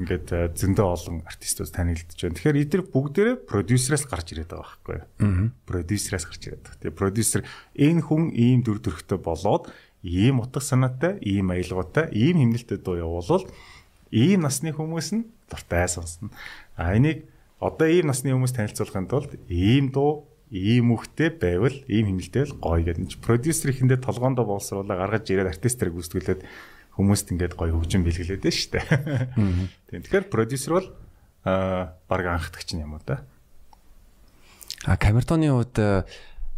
[0.01, 2.35] ингээд зөндөө олон артистууд танигдж байна.
[2.39, 5.51] Тэгэхээр эдгээр бүгдээрээ продюсераас гарч ирээд байгаа байхгүй юу?
[5.67, 6.79] Продюсераас гарч ирээд байгаа.
[6.81, 7.41] Тэгээ продюсер
[7.77, 9.69] энэ хүн ийм дүр төрхтэй болоод
[10.03, 13.45] ийм утга санаатай, ийм аялгаутай, ийм хэмнэлтэд дуу явуулвал
[14.11, 16.29] ийм насны хүмүүс нь дуртай сонсно.
[16.75, 22.49] А энийг одоо ийм насны хүмүүс танилцуулахын тулд ийм дуу, ийм үхтэй байвал ийм хэмнэлтэй
[22.49, 23.23] л гоё гэдэг.
[23.23, 26.41] Продюсер ихэндээ толгоондоо боловсруулаа гаргаж ирээд артистээр гүйцэтгүүлээд
[26.99, 28.85] хүмүүст ингээд гоё хөгжин бэлгэлээд нь дээ.
[29.87, 30.01] Тийм.
[30.03, 30.87] Тэгэхээр продюсер бол
[31.47, 33.23] аа баг анхдагч юм уу да.
[34.83, 35.77] А камертоны хувьд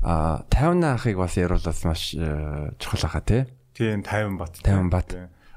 [0.04, 3.48] а 50 ахыг бас яруулаас маш э, чухал хаа тий.
[3.74, 4.60] Тийм 50 бат.
[4.62, 5.10] 50 бат.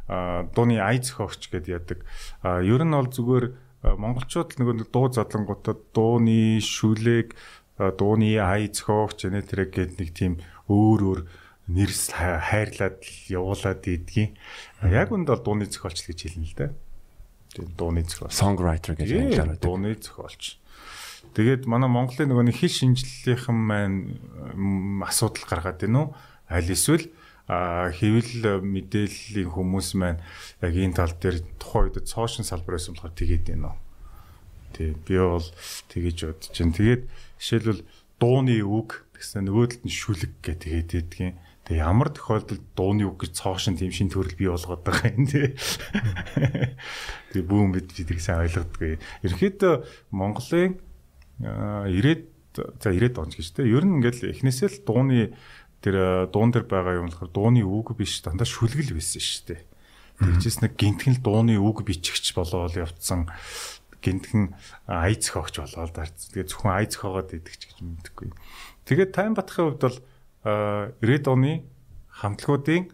[0.09, 2.07] А дууны ай зохиогч гэдээ яадаг.
[2.43, 3.47] А ер нь бол зүгээр
[3.83, 7.35] монголчууд нөгөө дуу задлангуудад дууны шүлэг
[7.77, 10.33] дууны ай зохиогч нэ тэрэг гээд нэг тийм
[10.71, 11.21] өөр өөр
[11.67, 14.39] нэрс хайрлаад явуулаад идгийн.
[14.87, 16.71] Яг үнд бол дууны зохиолч гэж хэлнэ л дээ.
[17.51, 18.31] Тийм дууны зохиолч.
[18.31, 19.59] Songwriter гэж хэлдэг.
[19.59, 20.63] Дууны зохиолч.
[21.35, 23.99] Тэгээд манай Монголын нөгөө нэг хэл шинжлэлийнхэн маань
[25.03, 26.09] асуудал гаргаад байна уу?
[26.47, 27.11] Аль эсвэл
[27.47, 30.23] хэвэл мэдээллийн хүмүүс маань
[30.63, 33.79] яг энэ тал дээр тухайн үед цоошин салбараас болохоор тэгээд байна уу?
[34.75, 34.93] Тий.
[34.93, 35.47] Би бол
[35.89, 36.75] тэгэж бодож байна.
[36.75, 37.03] Тэгээд
[37.39, 37.83] жишээлбэл
[38.19, 41.35] дууны үг гэсэн нөгөөдөлд нь шүлэг гэх тэгээд байдгийн.
[41.67, 45.55] Тэгээ ямар тохиолдолд дууны үг гэж цоошин тийм шин төрөл бий болгоод байгаа юм тий.
[47.35, 49.03] Тэгээ бүүн бид бидийг сайн ойлгодгүй.
[49.27, 49.75] Ерөнхийдөө
[50.15, 50.79] Монголын
[51.41, 52.23] ирээд
[52.81, 53.69] за ирээд онц гэж те.
[53.69, 55.37] Ер нь ингээл эхнээсээ л дууны
[55.85, 59.63] тэр дуун дээр байгаа юм болохоор дууны үг биш дандаа шүлгэл байсан шүү дээ.
[60.17, 63.29] Тэгжээс нэг гинтхэн л дууны үг бичигч болоод явцсан
[64.01, 64.57] гинтхэн
[64.89, 66.33] ая зохиогч болоод дарц.
[66.33, 68.33] Тэгээ зөвхөн ая зохиогоод идэгч гэж мэддэггүй.
[68.89, 69.99] Тэгээд тайм батхын хувьд бол
[71.05, 71.69] ирээд оны
[72.09, 72.89] хамтлагуудын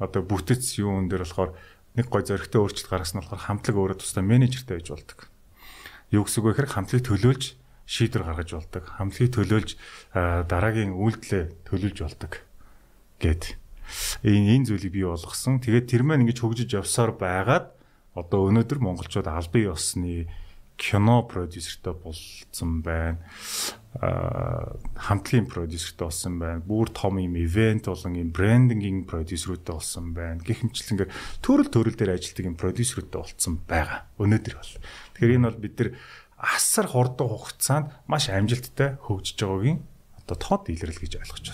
[0.00, 1.52] одоо бүтэц юун дээр болохоор
[1.98, 5.18] нэг гой зөрөгтэй өөрчлөлт гаргасан нь болохоор хамтлаг өөрөө тусдаа менежертэй байж болдог.
[6.08, 7.44] Юу гэсэн үг вэ гэхээр хамтлагийг төлөөлж
[7.92, 8.84] шийдвэр гаргаж болдог.
[8.96, 9.70] Хамтлагийг төлөөлж
[10.48, 12.32] дараагийн үйлдэлээ төлөвлөж болдог
[13.20, 13.60] гэд
[14.24, 15.60] энэ энэ зүйлийг бий болгосон.
[15.60, 17.76] Тэгээд тэр маань ингэж хөгжиж явсаар байгаад
[18.16, 20.28] одоо өнөөдөр монголчууд албан ёсны
[20.76, 23.18] кино продюсертэй болсон байна.
[24.00, 26.60] Аа хамтлагийн продюсертэй болсон байна.
[26.64, 30.42] Бүр том юм ивент болон юм брендингийн продюсерүүдтэй болсон байна.
[30.42, 31.10] Гэх мэтчлэнгээр
[31.44, 34.08] төрөл төрөл дээр ажилладаг юм продюсерүүдтэй болсон байгаа.
[34.18, 34.74] Өнөөдөр бол.
[35.14, 35.90] Тэгэхээр энэ бол бид нар
[36.42, 39.78] асар хурдан хугацаанд маш амжилттай хөгжиж байгаагийн
[40.18, 41.46] одоо тод илрэл гэж ойлгож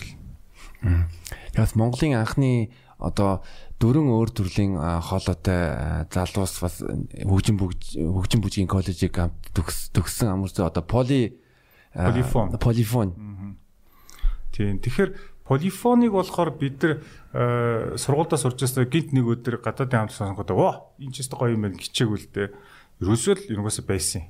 [0.80, 1.08] байна.
[1.52, 3.44] Яг Монголын анхны одоо
[3.78, 9.12] дөрвөн өөр төрлийн хоолойтой залуус бас хөгжин хөгжин бүжгийн коллежийг
[9.52, 11.36] төгссөн амарч одоо поли
[11.92, 12.56] полифон.
[12.58, 13.08] полифон.
[14.56, 14.80] Тийм.
[14.80, 15.14] Тэгэхээр
[15.46, 16.94] полифоныг болохоор бид нар
[17.94, 21.64] сургуульдаа сурч байсаа гинт нэг өдөр гадаадын хамт сонгоод оо энэ ч өстой гоё юм
[21.68, 22.48] байна гिचээгүүл дээ
[22.98, 24.26] ерөөсөө л юугаас байсан.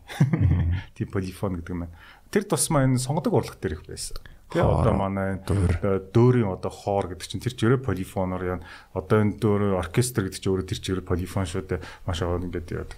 [0.97, 1.97] Тийм полифон гэдэг юм байна.
[2.29, 4.21] Тэр тусмаа энэ сонгодог урлаг дээр их байсан.
[4.49, 8.61] Тэгээ одоо манай дөөрийн одоо хоор гэдэг чинь тэр ч өөрөө полифоноор яа.
[8.97, 11.85] Одоо энэ дөөр оркестр гэдэг чинь өөрөө тэр өөрөө полифон шүү дээ.
[12.09, 12.89] Маш аваад ингээд яа.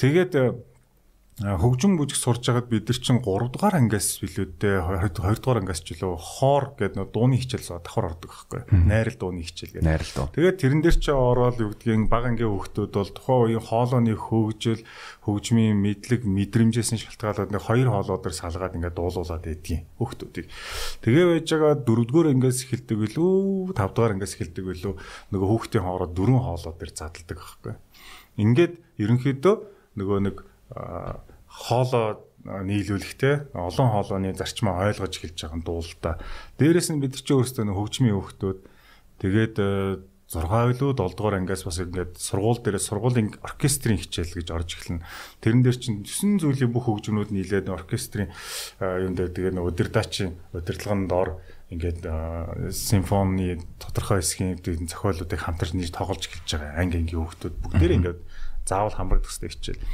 [0.00, 0.32] Тэгээд
[1.36, 5.92] хөгжим бүжиг сурж байгаад бид нар чинь 3 дугаар ангиас билүүдээ 2 дугаар ангиас ч
[5.92, 9.84] үлээ хоор гэдэг нөө дууны хичээл давхар ордог байхгүй найрал дууны хичээл гэдэг.
[9.84, 10.32] Найрал дуу.
[10.32, 14.80] Тэгээд тэрэн дээр чи ороод юу гэдгийг баг ангийн хөгтүүд бол тухайн үеийн хоолойны хөгжил
[15.28, 20.48] хөгжмийн мэдлэг мэдрэмжээс нь шалтгаалаад нэг хоёр хоолоодор салгаад ингээд дуулуулад байдгийн хөгтүүдийг
[21.04, 24.94] тэгээ байж байгаа 4 дугаар ангиас эхэлдэг билүү 5 дугаар ангиас эхэлдэг билүү
[25.36, 27.74] нөгөө хүүхдийн хоороо дөрвөн хоолоо дээр задалдаг байхгүй
[28.40, 28.72] ингээд
[29.04, 29.54] ерөнхийдөө
[30.00, 30.36] нөгөө нэг
[31.56, 36.14] хоолоо нийлүүлэхтэй олон хоолойны зарчмаа ойлгож эхэлж байгаа дуулалтаа.
[36.60, 38.58] Дээрээс нь бид чи өөрсдөө хөгжмийн хөвгтүүд
[39.24, 39.56] тэгээд
[40.26, 45.06] 6 илүү 7 дугаар ангиас бас ингээд сургууль дээр сургуулийн оркестрийн хичээл гэж орж эхэлнэ.
[45.38, 48.34] Тэрэн дээр чинь 9 зүйлийн бүх хөгжмөнүүд нийлээд оркестрийн
[48.82, 51.38] юм дээр тэгээ нэг удирдаачийн удирдлагын дор
[51.70, 52.02] ингээд
[52.74, 54.58] симфони тодорхой хэсгийн
[54.90, 58.20] зохиолуудыг хамтарч нийж тоглож эхэлж байгаа анги ангийн хөгтүүд бүгдээр ингээд
[58.66, 59.86] заавал хамрагдах хэрэгтэй хичээл.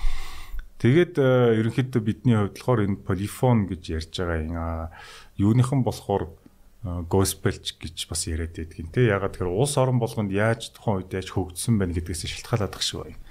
[0.83, 4.91] Тэгээд э, ерөнхийдөө бидний хувьд болохоор энэ полифон гэж ярьж байгаа
[5.39, 6.35] юм юуныхан болохоор
[6.83, 11.15] госпелч гэж бас яриад байдаг юм те ягаад тэгэхээр улс орон болгонд яаж тухайн үед
[11.15, 13.23] яаж хөгжсөн байна гэдгээс шалтгаалаад шиг байна.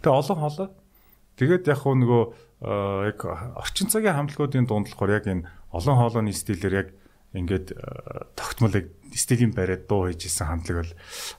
[0.00, 0.68] Тэгээ олон хоолой
[1.36, 2.22] тэгээд яг хөө нөгөө
[2.64, 2.72] э,
[3.12, 3.18] яг
[3.60, 5.44] орчин цагийн хамтлагуудын дунд болохоор яг энэ
[5.76, 6.88] олон хоолойны стилээр яг
[7.36, 8.72] ингээд э, тогтмол
[9.12, 10.92] стилийн бариад дуу хийж исэн хамтлаг бол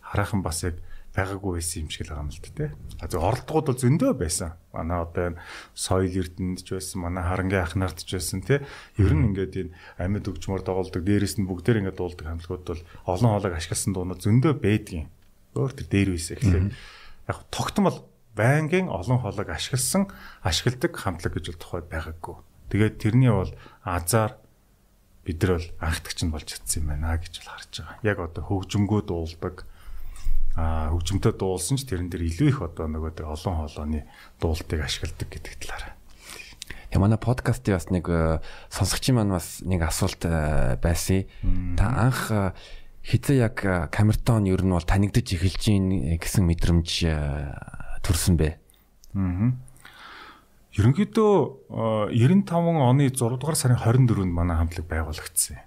[0.05, 0.77] хараахан бас яг
[1.15, 2.71] байгаагүй байсан юм шиг л байгаа юм л дээ.
[2.99, 4.51] А зөв оролдогууд бол зөндөө байсан.
[4.75, 5.39] Манай одоо энэ
[5.71, 8.59] соёл эрдэнэд ч байсан, манай харангийн ах нарт ч байсан тий.
[8.99, 13.29] Ер нь ингээд энэ амьд өгчмөр доголдог, дээрээс нь бүгдээр ингээд дуулдаг хамтлагууд бол олон
[13.31, 15.07] хоолойг ашигласан дуунууд зөндөө байдгийн.
[15.55, 16.67] Өөр төр дээр үйсэ гэхлээр
[17.31, 17.97] яг тогтмол
[18.35, 20.11] байнгын олон хоолойг ашигласан,
[20.43, 22.35] ашигладаг хамтлаг гэж бол тухайд байгаагүй.
[22.75, 23.55] Тэгээд тэрний бол
[23.87, 24.35] азар
[25.23, 28.03] бид нар бол анхдагч нь болж чадсан юм байна гэж бол харж байгаа.
[28.03, 29.63] Яг одоо хөгжмгөө дуулдаг
[30.55, 34.07] а хөгжмөд дуулсан ч тэрэн дээр илүү их одоо нөгөө тэр олон хоолойны
[34.39, 35.95] дуултыг ашигладаг гэдэг талаараа.
[36.95, 38.39] Тэгээ манай подкастын бас нэг э,
[38.71, 41.27] сонсогчийн маань бас нэг асуулт э, байсан.
[41.75, 42.55] Та анх э,
[43.03, 43.59] хизээ яг
[43.91, 46.87] камертон ер нь бол танигдаж эхэлж гин гэсэн мэдрэмж
[47.99, 48.55] төрсөн бэ.
[49.11, 49.51] Аа.
[50.71, 55.59] Ерөнхийдөө 95 оны 6 дугаар сарын 24-нд манай хамтлаг байгуулагдсан.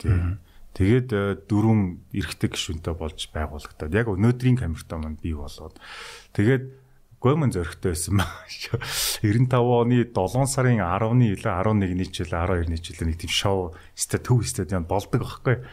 [0.00, 0.40] Тийм.
[0.76, 5.80] Тэгээд э, дөрвөн эрэгтэй гишүүнтэй болж байгуулагдаад яг өнөөдрийн камертаа маань бий болоод
[6.36, 6.68] тэгээд
[7.16, 8.28] гомон зөрөгтэй байсан маа.
[9.24, 14.44] 95 оны 7 сарын 10-ны илүү 11-ний жил 12-ны жил нэг тийм шоу өстө төв
[14.44, 15.64] стадионд болдог байхгүй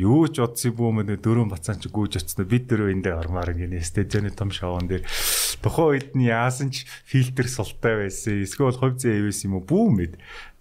[0.00, 3.84] юу ч бодсон бүү мөн дөрөв бацаан чи гүйж очсон бид дөрөв эндээ ормаар гинэ.
[3.84, 5.04] Стадионы том шоуон дээр.
[5.60, 8.40] Тухайн үед нь яасан ч фильтр султай байсан.
[8.40, 9.68] Эсвэл хувь зээ хэвээс юм уу?
[9.68, 10.14] Бүү мэд.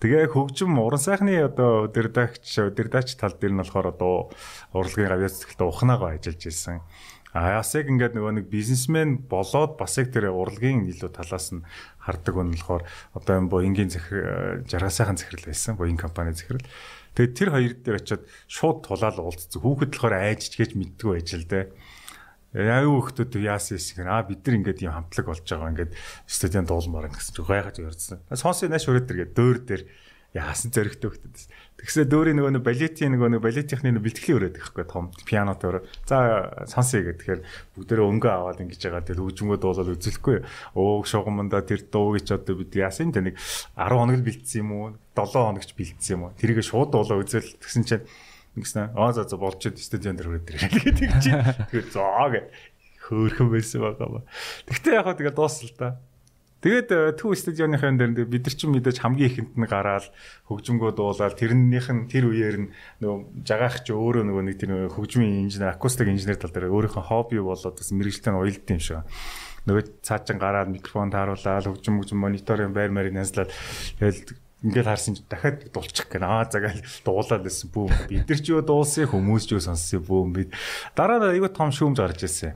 [0.04, 4.36] Тэгээ хөгжим уран сайхны одоо өдөрдагч өдөрдагч тал дээр нь болохоор одоо
[4.76, 6.84] урлагийн авиац цэглэлд ухнаагаа ажиллаж ирсэн.
[7.32, 11.64] А яг ингээд нөгөө нэг бизнесмен болоод бас яг тэр урлагийн илүү талаас нь
[12.04, 12.84] хардаг болохоор
[13.16, 15.80] одоо энэ боингийн захир жаргал сайхан захирал байсан.
[15.80, 16.68] Боинг компани захирал
[17.16, 19.60] Тэгээд тэр хоёр дээр очиод шууд тулаал уулзсан.
[19.60, 21.66] Хүүхэд болохоор айжч гэж мэддэггүй байж л дээ.
[22.52, 25.96] Яг хүүхдүүд яасан юм аа бид нар ингээд юм хамтлаг болж байгаа ингээд
[26.28, 28.20] стадион дуулмаар гэсэн чинь гайхаж ярьсан.
[28.32, 29.84] Сонсын нааш өрөөд тэргээ дөөр дээр
[30.32, 31.36] яасан зөрөгтэй хөлтөд.
[31.82, 35.84] Тэгсээ дөөрийн нөгөө нэг балетийн нөгөө нэг балетийнхны бэлтгэлийн өрөөд гэхгүй том пиано дээр.
[36.08, 37.42] За сонсъё гэх тэгэхээр
[37.76, 40.38] бүгдээрээ өнгө аваад ингэж байгаа тэр хөгжмөө дуулаад үзэлэхгүй.
[40.78, 43.36] Өө шугаманда тэр дууг ч одоо бид яасан тэ нэг
[43.76, 44.88] 10 хоног бэлдсэн юм уу?
[45.20, 46.38] 7 хоногч бэлдсэн юм уу?
[46.40, 48.06] Тэрийг шууд дуулаа үзэл тэгсэн чинь
[48.56, 51.44] ингэсэн аа за за болж стадион дээр өрөөд тэр гэдэг чинь.
[51.66, 52.42] Тэгэхээр зоо гэ
[53.10, 54.22] хөөрхөн байсан байгаа ба.
[54.70, 56.00] Тэгтээ яг хаа тэгээ дуусал та.
[56.62, 60.14] Тэгээд төв стадионынхаа дээр бид нар ч мэдээж хамгийн ихэнд нь гараад
[60.46, 62.70] хөгжмгөө дуулаад тэрнийх нь тэр үеэр нь
[63.02, 67.42] нөгөө жагаах чи өөрөө нөгөө нэг тэр хөгжмийн инженер акустик инженер тал дээр өөрийнхөө хобби
[67.42, 69.02] болоод бас мэрэгчлэн уялдсан юм шиг.
[69.66, 73.50] Нөгөө цаачин гараад микрофон тааруулаад хөгжим хөгжим мониторын байр марийг нязлаад
[73.98, 74.22] тэгэл
[74.62, 76.30] ингээд харсан чи дахиад дуулчих гэнэ.
[76.30, 77.90] Аа загаал дуулаад байсан бүү.
[78.06, 80.54] Бид нар ч юу дуулсан хүмүүс ч юу сонссон бүү.
[80.94, 82.54] Дараа нь айгүй том шүүмж гарч ирсэн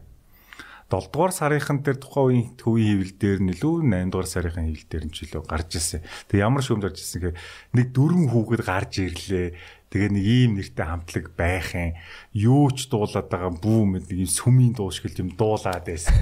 [0.85, 4.85] 7 дугаар сарынхан дээр тухайн үеийн төвийн хэвлэл дээр нь илүү 8 дугаар сарынхан хэвлэл
[4.85, 6.05] дээр нь ч илүү гарч ирсэн.
[6.29, 7.41] Тэгээ ямар шүүмж гарч ирсэн гэхээр
[7.73, 9.47] нэг дөрвөн хүүхэд гарч ирлээ.
[9.89, 11.97] Тэгээ нэг ийм нэртэй хамтлаг байх юм.
[12.37, 16.13] Юу ч дуулаад байгаа бүү мэд нэг юм сүмийн дуу шиг юм дуулаад байсан.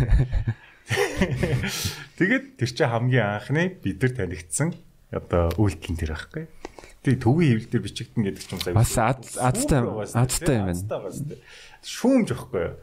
[2.19, 4.71] Тэгээд тэр чинь хамгийн анхны бид нар танигдсан
[5.11, 6.47] одоо үйлдэл тэр байхгүй.
[7.03, 8.79] Тэгээ төвийн хэвлэл дээр бичигдэн гэдэг ч юм сайн.
[8.79, 9.83] Бас азтай
[10.15, 11.03] азтай юм байна.
[11.83, 12.75] Шүүмж байхгүй юу?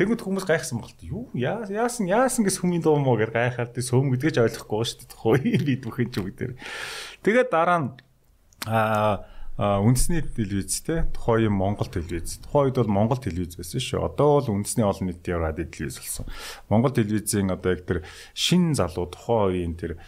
[0.00, 0.96] Тэгвэл хүмүүс гайхсан болт.
[1.04, 5.20] Юу яасан яасан гэс хүмүүний дуу мó гэж гайхаад тий сөм гэдгэж ойлгохгүй шүү дээ.
[5.20, 6.56] Хөөе бид бүхэн ч бүгдээр.
[7.20, 7.88] Тэгээд дараа нь
[8.64, 9.28] аа
[9.60, 12.40] үндэсний телевиз те тухайн юм Монгол телевиз.
[12.40, 14.00] Тухайн үед бол Монгол телевиз байсан шүү.
[14.08, 16.24] Одоо бол үндэсний олон нийтийн радио телевиз болсон.
[16.72, 18.00] Монгол телевизийн одоо яг тэр
[18.32, 20.00] шин залуу тухайн үеийн тэр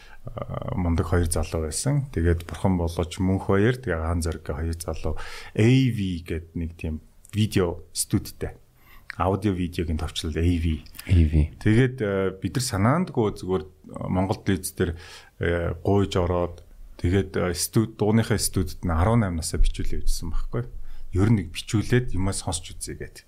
[0.73, 2.09] мундаг хоёр залуу байсан.
[2.17, 5.21] Тэгээд бурхан болооч мөнх хоёр тэгээ хаан зориг хоёр залуу
[5.53, 7.05] AV гэдэг нэг тийм
[7.37, 8.57] видео студитэй
[9.19, 10.85] аудио видеогийн товчлол AV.
[11.09, 11.33] AV.
[11.61, 11.97] Тэгээд
[12.41, 13.65] бид нар санаандгүй зүгээр
[14.09, 14.97] Монгол телевиз дээр
[15.85, 16.65] гуйж ороод
[17.03, 20.71] Тэгээд э, студ дууныхаа студид нь 18 насаа бичүүлээ үзсэн байхгүй.
[21.19, 23.27] Ер нь нэг бичүүлээд юмаа сонсч үзье гэдэг.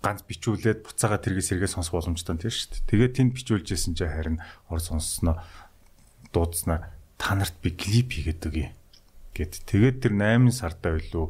[0.00, 2.88] Ганц бичүүлээд буцаага тэргээс сэргээ сонсох боломжтой тийм шүү дээ.
[2.88, 4.38] Тэгээд тэнд бичүүлжсэн чинь харин
[4.72, 5.36] ор сонссноо
[6.32, 8.72] дуудснаа та нарт би клип хийгээд өгье
[9.36, 9.68] гэд.
[9.68, 11.28] Тэгээд тэр 8 сартаа билүү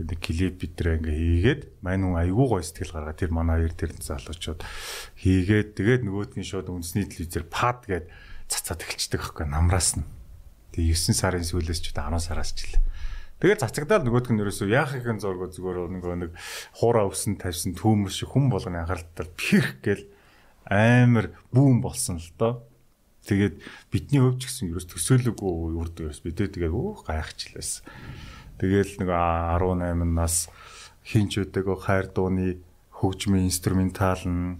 [0.00, 3.74] нэг клип бид тэр ингээ хийгээд мань хүн айгүй гой сэтгэл гаргаад тэр манай хоёр
[3.76, 4.60] тэр залуучууд
[5.20, 8.08] хийгээд тэгээд нөгөөдгийн шууд үндэсний телевизээр пад гээд
[8.48, 10.06] цацаад эхэлчихдэг байхгүй намраас нь
[10.72, 12.80] Тэгээ 9 сарын сүүлээс ч удаа 10 сараас ч л.
[13.44, 16.32] Тэгээ цацагдаал нөгөөдг нь ерөөсөө яах ихэнх зураг зүгээр нөгөө нэг
[16.80, 20.08] хуураа өвсөн тавьсан түүмэр шиг хүн болгоны анхааралтай пирх гэл
[20.64, 22.64] амар бүүн болсон л доо.
[23.28, 23.60] Тэгээд
[23.92, 27.84] бидний хөвч гэсэн ерөөс төсөөлөггүй үрд ерөөс бидээ тэгээд өөх гайхчихлээс.
[28.58, 30.48] Тэгээл нэг 18 нас
[31.06, 32.58] хинч өдөөгөө хайр дууны
[32.90, 34.58] хөгжмийн инструментал нь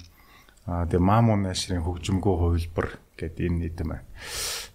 [0.67, 4.07] тэгээ мамун нашрын хөгжмгөө хувилбар гэдэг энэ нийтэм байна.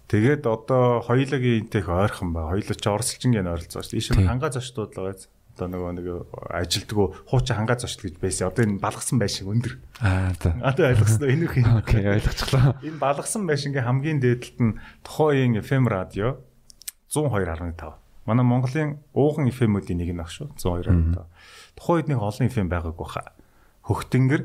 [0.08, 2.48] Тэгээд одоо хоёулагийн интех ойрхон ба.
[2.48, 4.00] Хоёулаа ч орсолчин гэн ойролцоо шүү.
[4.00, 5.28] Ийш хангаа зочдууд л байгаа.
[5.58, 6.06] Одоо нөгөө нэг
[6.48, 8.48] ажилтгөө хуучин хангаа зочд гэж байсан.
[8.48, 9.74] Одоо энэ балгасан байшин өндөр.
[10.00, 10.56] Аа за.
[10.64, 11.60] Одоо ойлгосноо энэ их.
[11.60, 12.78] Окей, ойлгочихлоо.
[12.80, 16.40] Энэ балгасан байшингийн хамгийн дээдлэлт нь тухайн FM радио
[17.12, 18.07] 102.5.
[18.28, 20.52] Манай Монголын ууган FM-үүдийн нэг нь ах шүү.
[20.60, 21.24] 102.5.
[21.80, 23.32] Тухайн үед нэг олон FM байгаагүй хаа.
[23.88, 24.42] Хөхтөнгөр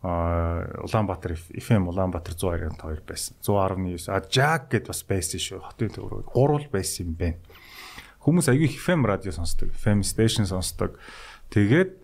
[0.00, 3.36] Улаанбаатар FM Улаанбаатар 102.2 байсан.
[3.42, 5.60] 119 а Jack гэд бас байсан шүү.
[5.66, 7.42] Хотын төврөө гурвал байсан юм байна.
[8.24, 10.96] Хүмүүс аягүй FM радио сонсдог, FM station сонсдог.
[11.52, 11.98] Тэгээд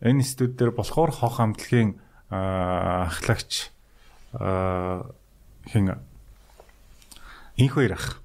[0.00, 2.00] энэ студ дээр болохоор хох хамтлагийн
[2.30, 3.68] ахлагч
[5.68, 5.84] хин
[7.56, 8.23] инх хоёр ах.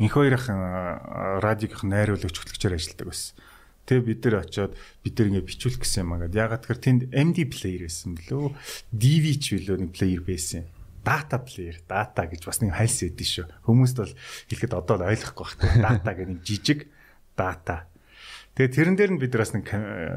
[0.00, 3.36] Инх хоёр ах радиогийнх найруулагч хөтлөгчөөр ажилладаг байсан.
[3.84, 4.72] Тэгээ бид нар очиод
[5.04, 6.24] бид нар ингэ бичүүлэх гэсэн юм аа.
[6.24, 8.56] Ягаад тэгэхээр тэнд MD player байсан бөлөө.
[8.96, 10.64] DV ч билүү нэг player байсан.
[11.04, 13.46] Data player, data гэж бас нэг хайлс өгдөн шүү.
[13.68, 14.12] Хүмүүст бол
[14.48, 16.00] хэлэхэд одоо л ойлгохгүй байна.
[16.00, 16.80] Data гэх нэг жижиг
[17.36, 17.90] data.
[18.54, 19.66] Тэгээ тэрэн дээр нь бид нар бас нэг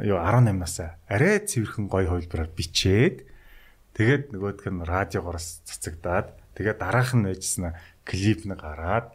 [0.04, 3.24] юу 18 насаа арай цэвэрхэн гой хувилбараар бичээд
[3.96, 9.14] тэгээд нөгөөдг нь радиогоос цацагдаад тэгээд дараах нь байжснаа клип нэг гараад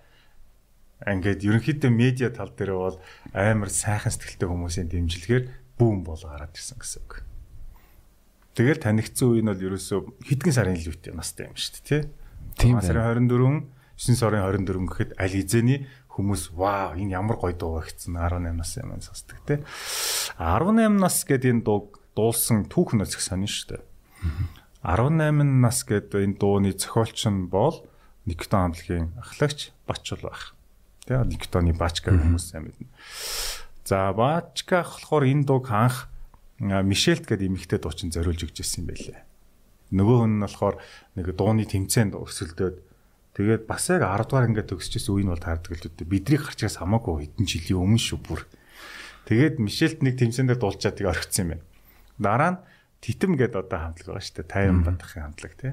[1.06, 2.96] ингээд ерөнхийдөө медиа тал дээр бол
[3.30, 5.44] амар сайхан сэтгэлтэй хүмүүсийн дэмжлэгээр
[5.78, 7.22] бүүн бол гараад ирсэн гэсэн үг.
[8.58, 12.02] Тэгэл танигдсан үе нь бол ерөөсөө хэдхэн сарын илүүтэй настай юм шүү дээ, тий?
[12.58, 17.78] Тийм сарын 24, 9 сарын 24 гэхэд аль хизээний хүмүүс вау энэ ямар гоё дуу
[17.78, 19.62] гэсэн 18 нас юм сонсдог тий.
[20.42, 23.82] 18 нас гэдэг энэ дуу дуулсан түүх нөөцөх сонин шүү дээ.
[24.82, 27.86] 18 нас гэдэг энэ дууны зохиолч нь бол
[28.26, 30.57] Никтон хамтлагийн ахлагч Бачул байх.
[31.08, 32.84] Тэгээ Никтоны Бачка хүмүүс сайн мэднэ.
[33.88, 36.12] За Бачка болохоор энэ дууг анх
[36.60, 39.24] Мишелт гэдэг эмэгтэй дуучин зориулж өгч ирсэн юм байлээ.
[39.96, 40.76] Нөгөө хүн нь болохоор
[41.16, 42.76] нэг дууны тэмцээнд өрсөлдөөд
[43.40, 46.04] тэгээд бас яг 10 дугаар ингээд төгсчихсэн үе нь бол таардаг л дээ.
[46.04, 48.44] Бидний гарчгаас хамаагүй хэдэн жилийн өмнө шүү бүр.
[49.32, 51.64] Тэгээд Мишелт нэг тэмцээндээ дуулчаад тийг орхисон юм байна.
[52.20, 52.60] Дараа нь
[53.00, 54.50] Титэм гэдэг одоо хамтлаг байгаа шүү дээ.
[54.74, 55.72] 50 бандахын хамтлаг тий.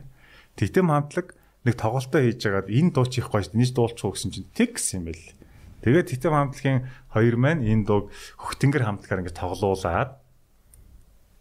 [0.61, 1.27] Титэм хамтлаг
[1.65, 3.61] нэг тоглолтоо хийж байгаад энэ дуу чих гоё шүү дээ.
[3.65, 5.25] Нийт дуулчих уу гэсэн чинь тэг гэсэн юм байл.
[5.81, 10.11] Тэгээд Титэм хамтлагийн хоёр маань энэ дууг хөхтөнгөр хамтлагаар ингэ тоглуулад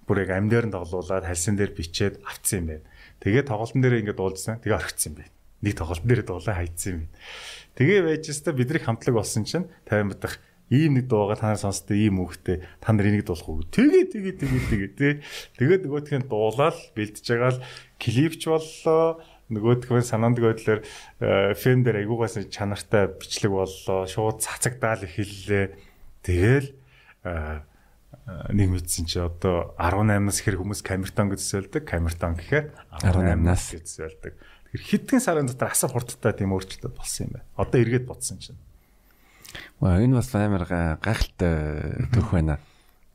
[0.08, 2.84] бүр яг амьдаар нь тоглуулад хальсан дээр бичээд авцсан юм байна.
[3.20, 4.60] Тэгээд тоглолтын дээр ингэ дуулжсан.
[4.64, 5.32] Тэгээ орхицсан юм байна.
[5.64, 7.12] Нэг тоглолтын дээр дуулаа хайцсан юм байна.
[7.76, 10.34] Тэгээ байж өстой бидний хамтлаг болсон чинь 50 бадах
[10.72, 14.34] ийм нэг дуугаа та нар сонсдоо ийм үгтэй та нар энийг дуулах уу тэгээ тэгээ
[14.40, 15.12] тэгээ тэгээ тий
[15.60, 17.64] тэгээд нөгөөтхөн дуулаад бэлдэж байгаа л
[18.00, 19.20] клипч боллоо
[19.52, 20.80] нөгөөдгөө санаандг байдлаар
[21.58, 25.76] фэн дээр айгуугаас чанартай бичлэг боллоо шууд цацагдаал эхэллээ.
[26.24, 26.72] Тэгэл
[27.24, 32.72] нэг мэдсэн чи одоо 18-наас ихэр хүмүүс камертон гэж зөвлөдөг камертон гэхээр
[33.04, 34.34] 18-наас гэж зөвлөдөг
[34.74, 37.46] тэгэхээр хэдхэн сарын дотор асар хурдтай тийм өөрчлөлт болсон юм байна.
[37.54, 38.58] Одоо эргээд бодсон чинь.
[39.78, 40.66] Ваа энэ бас амар
[40.98, 42.58] гайхалтай төх байна.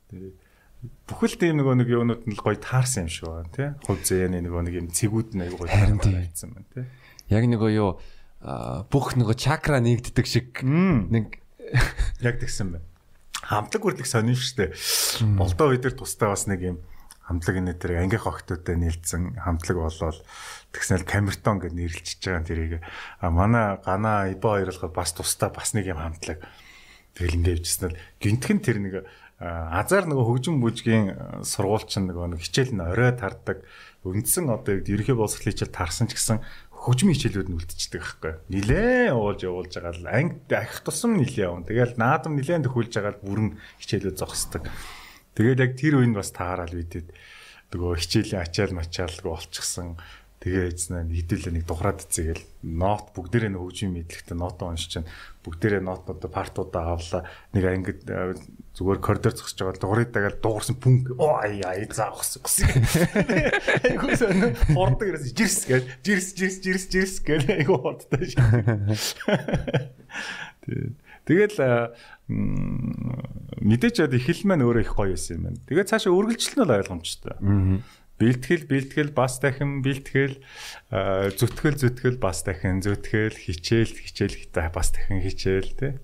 [0.08, 0.39] Тэгээ
[0.80, 3.68] бүхэл тийм нөгөө нэг юунууд нь гоё таарсан юм шиг байна тий.
[3.84, 6.84] Хувь зээний нөгөө нэг юм цэгүүд нь аягүй гоё таарсан байна тий.
[7.28, 7.90] Яг нөгөө юу
[8.88, 11.36] бүх нөгөө чакра нэгддэг шиг нэг
[12.24, 12.86] яг тэгсэн байна.
[13.44, 14.72] Хамтлаг үрлэх сонин дээ.
[15.36, 16.78] Болдоо үе дээр тустай бас нэг юм
[17.28, 20.18] хамтлаг энэ дээр ангих охтуудтай нийлцсэн хамтлаг болоод
[20.74, 22.72] тэгснээр камертон гэж нэрлэлчихэж байгаа тэрийг
[23.22, 26.42] а манай гана ибо хоёрлоход бас тустай бас нэг юм хамтлаг
[27.14, 28.94] Тэгэл ингээд явжсэн л гинтхэн тэр нэг
[29.40, 33.64] азар нөгөө хөгжим бүжгийн сургууль чинь нөгөө нэг хичээл нь орой тардаг.
[34.04, 36.44] Үндсэн одоо ерөнхий боловсролын хичээл тарсан ч гэсэн
[36.76, 38.32] хөгжмийн хичээлүүд нь үлдчихдэг байхгүй.
[38.52, 41.64] Нилээн уулж явуулж байгаа л анги ахих тусам нилээ явна.
[41.64, 43.48] Тэгэл наадам нилээн төхүүлж байгаа л бүрэн
[43.80, 44.64] хичээлүүд зогсдог.
[45.32, 47.08] Тэгэл яг тэр үеинд бас таарал бидэд
[47.72, 49.96] нөгөө хичээлийн ачаал мачаалгүй болчихсон.
[50.40, 55.12] Тэгээ эзнэ хэдүүлээ нэг тухраад цэгээл нот бүгдээрээ хөгжим мэдлэгтэй нотоо уншиж чана
[55.44, 58.40] бүгдээрээ нотнуудаа партуудаа авлаа нэг ангид э,
[58.76, 61.60] зүгээр коридор зогсож байгаа дуурайд дагаад дуугарсан пүнг оо ай
[61.90, 62.70] заахс гэсэн.
[63.90, 68.46] Айгуу сон хордог ерөөс жирс гэж жирс жирс жирс жирс гэж айгуу хордтой шээ.
[71.26, 71.92] Тэгэл э,
[72.30, 75.60] мэдээч яд ихэл маань өөрөө их гоё байсан юм байна.
[75.66, 77.36] Тэгээд цаашаа үргэлжлэл нь ойлгомжтой.
[77.42, 77.82] Аа
[78.20, 80.36] бэлтгэл бэлтгэл бас дахин бэлтгэл
[80.92, 84.36] зүтгэл зүтгэл бас дахин зүтгэл хичээл хичээл
[84.68, 85.96] бас дахин хичээл те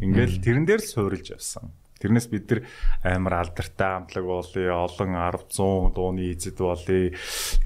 [0.00, 1.68] ингээл тэрэн дээр л суурилж явсан.
[2.02, 2.60] Тэрнээс бид нар
[3.06, 7.14] амар алдартай амтлаг болъё, олон 10 100 дууны эзэд болъё.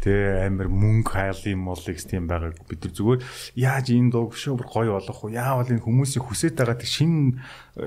[0.04, 2.52] Тэ амар мөнгө хайлын молыг тийм байгаа.
[2.68, 3.20] Бид нар зүгээр
[3.56, 5.40] яаж энэ дууг шүүр гоё болох вэ?
[5.40, 7.40] Яавал энэ хүмүүсийн хүсэж байгаа тэг шинэ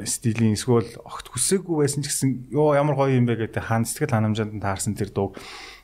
[0.10, 4.18] стилийн эсвэл огт хүсээгүй байсан ч гэсэн ёо ямар гоё юм бэ гэдэг хаан сэтгэл
[4.18, 5.38] ханамжаанд таарсан тэр дууг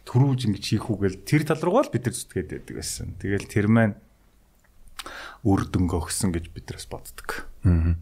[0.05, 3.17] төрүүлж ингэж хийх үгээл тэр тал руугаа л бид нар зүтгээд байдаг байсан.
[3.17, 3.97] Тэгэл тэр маань
[5.45, 7.49] үр дүнг өгсөн гэж бид нараас боддог.
[7.65, 7.97] Аа.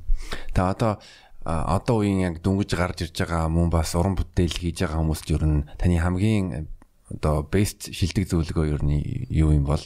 [0.55, 0.99] Тэгээ одоо
[1.43, 5.43] одоо үеийн яг дүнгиж гарч ирж байгаа мөн бас уран бүтээл хийж байгаа хүмүүст ер
[5.43, 6.67] нь таны хамгийн
[7.11, 9.83] одоо best шилдэг зөвлөгөө ер нь юу юм бол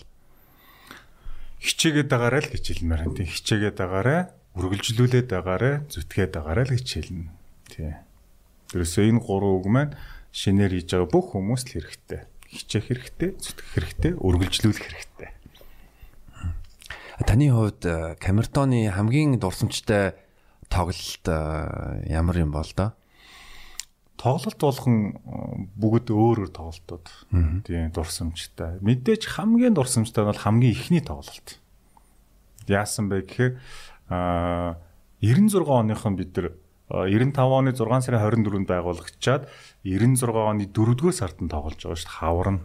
[1.62, 4.22] хичээгээд байгаарай л гэж хэлмээр энэ хичээгээд байгаарай
[4.58, 7.30] үргэлжлүүлээд байгаарай зүтгээд байгаарай л гэж хэлнэ
[7.74, 7.94] тий.
[8.74, 9.94] Тэрээс энэ гурван үг маань
[10.34, 12.22] шинээр хийж байгаа бүх хүмүүст л хэрэгтэй.
[12.48, 15.30] Хичээх хэрэгтэй, зүтгэх хэрэгтэй, үргэлжлүүлэх хэрэгтэй.
[17.26, 20.14] Таны хувьд э, камертоны хамгийн дурсамжтай
[20.70, 22.94] тоглолт э, ямар юм бол доо?
[24.18, 27.08] Тоглолт болгон э, бүгд өөр өөр тоглолтууд.
[27.66, 28.80] Тийм дурсамжтай.
[28.82, 31.60] Мэдээж хамгийн дурсамжтай нь бол хамгийн ихний тоглолт.
[32.68, 33.54] Яасан бэ гэхээр
[34.10, 34.78] а
[35.22, 36.52] 96 оныхон бид нар
[36.90, 39.50] 95 оны 6 сарын 24-нд байгуулагдчаад
[39.88, 42.20] 96 оны 4-р сард нь тоглож байгаа шүү дээ.
[42.20, 42.62] Хавар нь.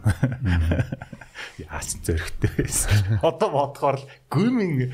[1.63, 3.23] Яасан зөрхтэй байсан.
[3.23, 4.91] Одоо бодохоор л гүмин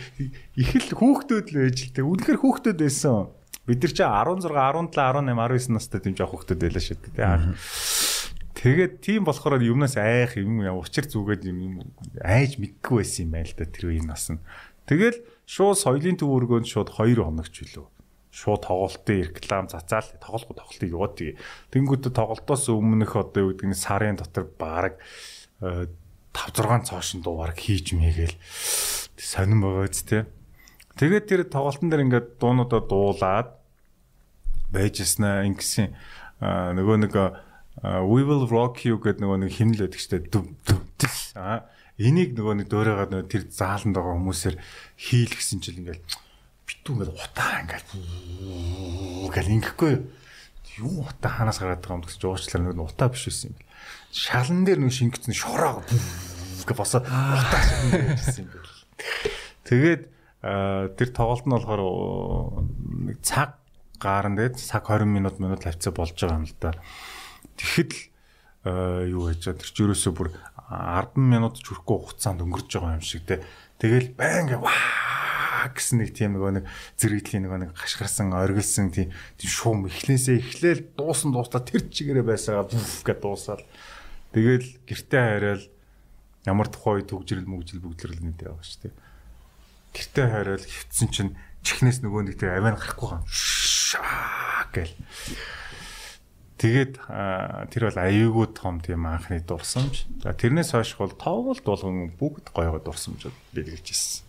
[0.53, 2.05] их л хүүхдүүд л тэг.
[2.05, 3.33] Үнэхээр хүүхдүүд байсан.
[3.65, 7.57] Бид нар чи 16, 17, 18, 19 настай тийм жоох хүүхдүүд байлаа шүү дээ.
[8.59, 11.81] Тэгээд тийм болохоор юмнаас айх юм учир зүгээд юм
[12.21, 14.43] айж мэдгүй байсан юм байл да тэр үеийн нас нь.
[14.85, 17.87] Тэгэл шууд соёлын төв өргөөнд шууд 2 хоногч билүү
[18.29, 21.39] шууд тоглолтын реклам цацаал тоглохгүй тоглолтыг яваад тэгээ.
[21.73, 25.01] Тэнгүүтээ тоглолтоос өмнөх одоо юу гэдэг нь сарын дотор баг
[25.59, 25.89] 5
[26.33, 28.37] 6 цоошин дуу баг хийж мэйгээл
[29.17, 30.21] сонирн байгаа ч тий.
[31.01, 33.49] Тэгээд тэр тоглолтын дээр ингээд дуунуудаа дуулаад
[34.69, 35.89] байжснаа ингэсэн
[36.39, 37.13] нөгөө нэг
[38.05, 40.29] we will rock you гэдэг нөгөө нэг химнэл байдаг штэ.
[40.29, 40.81] Дүм дүм
[41.39, 41.65] аа
[41.99, 44.55] энийг нөгөө нэг дөөрөөгаа тэр зааланд байгаа хүмүүсээр
[44.95, 46.03] хийлгсэн чил ингээд
[46.79, 47.87] битүү ингээд утаа ингээд
[49.35, 49.93] гэл ингэхгүй
[50.79, 53.67] юу утаа ханаас гараад байгаа юм гэж уучлаар нэг утаа биш байсан юм бэл.
[54.15, 58.75] Шалан дээр нэг шингэцэн шороо гэ босоо утаа шингэсэн юм бэл.
[59.67, 60.01] Тэгээд
[60.39, 61.83] тэр тоглолт нь болохоор
[63.11, 63.59] нэг цаг
[63.99, 66.71] гарan дээр цаг 20 минут минут хавцаа болж байгаа юм л да.
[67.59, 70.31] Тэгэхэд л юу гэж тэр ч ерөөсөө бүр
[70.71, 73.43] 10 минут ч хүрэхгүй хугацаанд өнгөрч байгаа юм шиг те.
[73.79, 75.28] Тэгэл байнга ваа
[75.67, 79.11] гэсэн нэг тийм нөгөө нэг зэрэгдлийн нөгөө нэг гашгарсан оргилсан тийм
[79.43, 83.61] шуум эхлээсээ эхлээл дуусан дуустаа тэр чигээрээ байсаага гэд дуусаад
[84.31, 85.63] тэгэл гэртээ хайраал
[86.47, 88.95] ямар тухай төгжрэл мөгжил бүгдлэрэл нэг яваа шүү дээ.
[89.93, 91.33] Гэртээ хайраал хөвцөн чинь
[91.65, 93.23] чихнээс нөгөө нэг тэр авиан гарахгүй гам
[94.71, 94.95] гэл.
[96.59, 96.93] Тэгээд
[97.71, 100.07] тэр бол аюугүй том тийм анхны дурсамж.
[100.19, 104.28] За тэрнээс хойш бол тоглолт болгон бүгд гоёгоо дурсамжууд бэлгэлж ирсэн.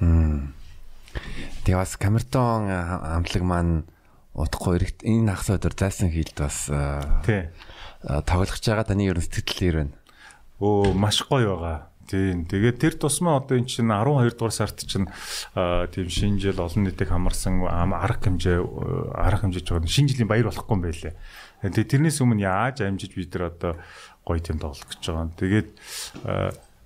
[0.00, 3.84] Тэгээ бас камертон хамтлаг маань
[4.36, 6.68] утахгүй эрэгт энэ хагас өдөр зайсан хийлд бас
[7.24, 7.48] тий
[8.04, 9.92] тоглож байгаа таны ерөн сэтгэл ер нь.
[10.60, 11.88] Өө маш гоё байгаа.
[12.06, 12.46] Тийм.
[12.46, 15.10] Тэгээд тэр тусмаа одоо эн чинь 12 дугаар сард чинь
[15.56, 18.62] тийм шинэ жил олон нийтийг хамарсан арга хэмжээ
[19.10, 21.14] арга хэмжээж байгаа шинэ жилийн баяр болохгүй юм байлээ.
[21.66, 23.72] Тэгээд тэрнээс өмнө яаж амжиж бид нар одоо
[24.22, 25.34] гоё тийм тоглох гэж байгаа.
[25.34, 25.68] Тэгээд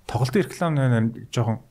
[0.09, 0.73] тоглолтын реклам
[1.29, 1.61] жоохон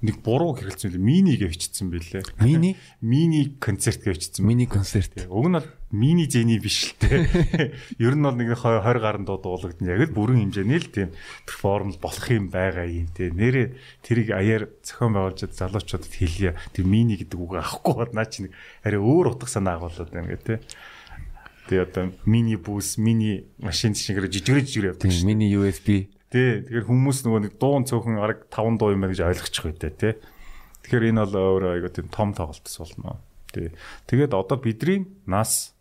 [0.00, 1.04] нэг буруу хэрэгэлсэн билээ.
[1.04, 2.22] Мини гэж бичсэн билээ.
[2.40, 2.76] Мини?
[3.04, 4.46] Мини концерт гэж бичсэн.
[4.48, 5.12] Мини концерт.
[5.28, 7.28] Уг нь бол мини зэний биш л те.
[8.00, 9.92] Ер нь бол нэг 20 гаруй дуу дуулагдана.
[9.92, 11.12] Яг л бүрэн хэмжээний л тийм
[11.44, 13.28] перформ болох юм байгаа юм те.
[13.28, 16.56] Нэрээ тэрийг аяар зохион байгуулж залуучуудад хэлье.
[16.72, 20.32] Тэр мини гэдэг үг авахгүй бол наа чи нэг арай өөр утга санаа агуулдаг байна
[20.32, 20.54] гэх те.
[21.68, 25.28] Тэгээ одоо мини бус, мини машин шиг жижигрээ жижигрээ явдаг шүү.
[25.28, 26.62] Мини USB Тий.
[26.62, 30.14] Тэгэхээр хүмүүс нөгөө нэг дуун цөөхөн арга 5 дуу юм байна гэж ойлгочих байтаа тий.
[30.86, 33.18] Тэгэхээр энэ бол өөрөө айгуу тийм том тоглолтос болно.
[33.50, 33.74] Тий.
[34.06, 35.74] Тэгээд одоо бидний нас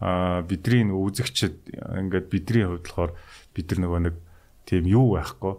[0.00, 3.12] а бидний үзэгчд ингээд бидний хувьд болохоор
[3.52, 4.16] бид нар нөгөө нэг
[4.64, 5.58] тийм юу байхгүй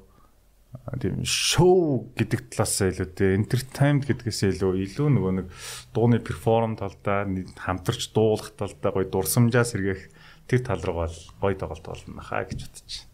[0.98, 5.48] тийм шоу гэдэг талаас илүү те entertainment гэдгээс илүү илүү нөгөө нэг
[5.92, 7.28] дууны перформ талдаа
[7.60, 10.08] хамтарч дуулах талдаа гоё дурсамжаа сэргээх
[10.48, 13.11] тэр тал руу бол гоё тоглолт болно хаа гэж бодчих.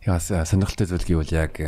[0.00, 1.60] Яас сонирхолтой зүйл гэвэл яг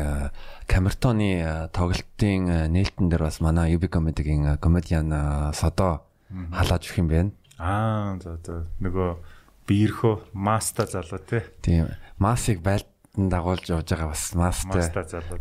[0.64, 7.30] камертоны тоглолтын нээлтэн дээр бас манай UB comedy-гийн комедиан Содо халааж өгөх юм байна.
[7.60, 9.20] Аа за за нөгөө
[9.68, 11.44] биерхөө маста залуу те.
[11.60, 11.92] Тийм.
[12.16, 14.80] Масыг байлдан дагуулж явж байгаа бас мастай.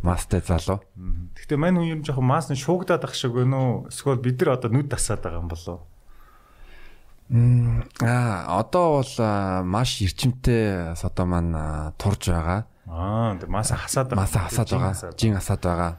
[0.04, 0.84] Мастай залуу.
[1.40, 3.88] Гэхдээ мань хүн юм жоохон масны шуугдаад ах шиг гэнэ үү?
[3.88, 5.88] Эсвэл бид нар одоо нүд тасаад байгаа юм болов уу?
[8.04, 9.16] Аа одоо бол
[9.64, 12.68] маш эрчимтэй содо маань турж байгаа.
[12.92, 14.28] Аа маса хасаад байгаа.
[14.28, 14.94] Маса хасаад байгаа.
[15.16, 15.92] Жин хасаад байгаа.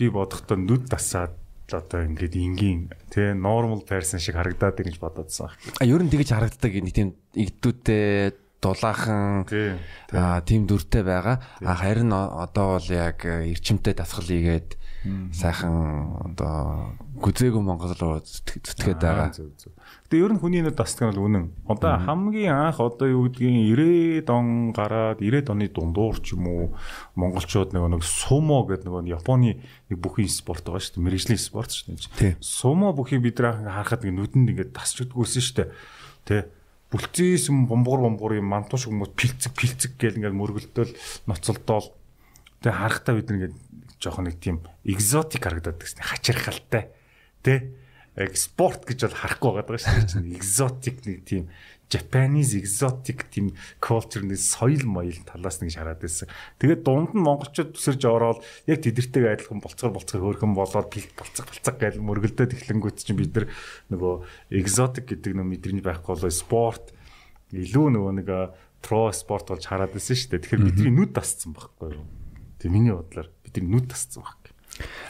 [0.00, 1.36] Би бодохдоо нүд тасаад
[1.68, 5.52] одоо ингээд энгийн тий normal person шиг харагдаад гэж бодоодсон.
[5.52, 8.32] А ер нь тэгэж харагддаг нэг тийм игдүүтэй
[8.64, 11.44] дулаахан тийм дүртэй байгаа.
[11.60, 14.80] А харин одоо бол яг эрчимтэй дасгал ийгээд
[15.32, 19.32] сайхан одоо гүзээгүй Монгол руу зүтгээд байгаа.
[20.10, 21.54] Гэтэ ер нь хүний нүд дасдаг нь үнэн.
[21.70, 26.64] Одоо хамгийн анх одоо юу гэдгийг 90 он гараад 90 оны дундуур ч юм уу
[27.14, 31.06] монголчууд нэг нэг сумо гэдэг нэг Японы нэг бүхий спорт байгаа шүү дээ.
[31.06, 32.42] Мэргэжлийн спорт шүү дээ.
[32.42, 35.70] Сумо бүхий бид харахад нүдэнд ингээд тасч өгдөгсэн шүү дээ.
[36.26, 36.50] Тэ
[36.90, 40.90] бүлцээс бомбор бомбор юм мантууш хүмүүс пилцэг пилцэг гэл ингээд мөргөлдөөл
[41.30, 41.94] ноцолдоол
[42.66, 43.54] тэгээ харахтаа бид ингээд
[44.02, 46.90] жоохон нэг тийм экзотик харагдаад гэсэн хачирхалтай
[47.46, 47.78] тэ
[48.16, 51.44] экспорт гэж бол харахгүй байгаа шүү дээ чинь экзотик нэг тийм
[51.90, 53.50] Japanese exotic тийм
[53.82, 56.30] culture нэг соёл моёл талаас нэг шараад байсан.
[56.62, 58.38] Тэгээд дунд нь монголчууд төсөрж ороод
[58.70, 60.86] яг тэдэртэйг адилхан болцгор болцгор хөөрхөн болоод
[61.18, 63.46] болцог болцог гэж мөргөлдөөд эхлэнгүүт чинь бид нар
[63.90, 64.14] нөгөө
[64.54, 66.94] exotic гэдэг нөө мэдрэмж байхгүй болоо спорт
[67.50, 68.28] илүү нөгөө нэг
[68.86, 70.42] про спорт болж хараад байсан шүү дээ.
[70.46, 72.06] Тэгэхээр бидний нүд тасцсан байхгүй юу?
[72.62, 74.54] Тэг миний бодлоор бидний нүд тасцсан баг.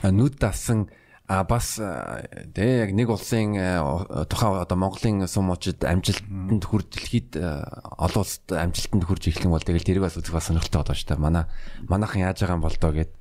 [0.01, 0.89] Нүд тассан
[1.31, 3.55] а бас тэ яг нэг улсын
[4.27, 9.87] тухайн одоо Монголын сумуучид амжилтанд хүрч дэлхийд олон улсад амжилтанд хүрч эхлэх юм бол тэгэл
[9.87, 11.23] тэрийг бас үзэх бас сонирхолтой болоо шүү дээ.
[11.23, 11.47] Манай
[11.87, 13.15] манайхан яаж байгаа юм бол доо гэд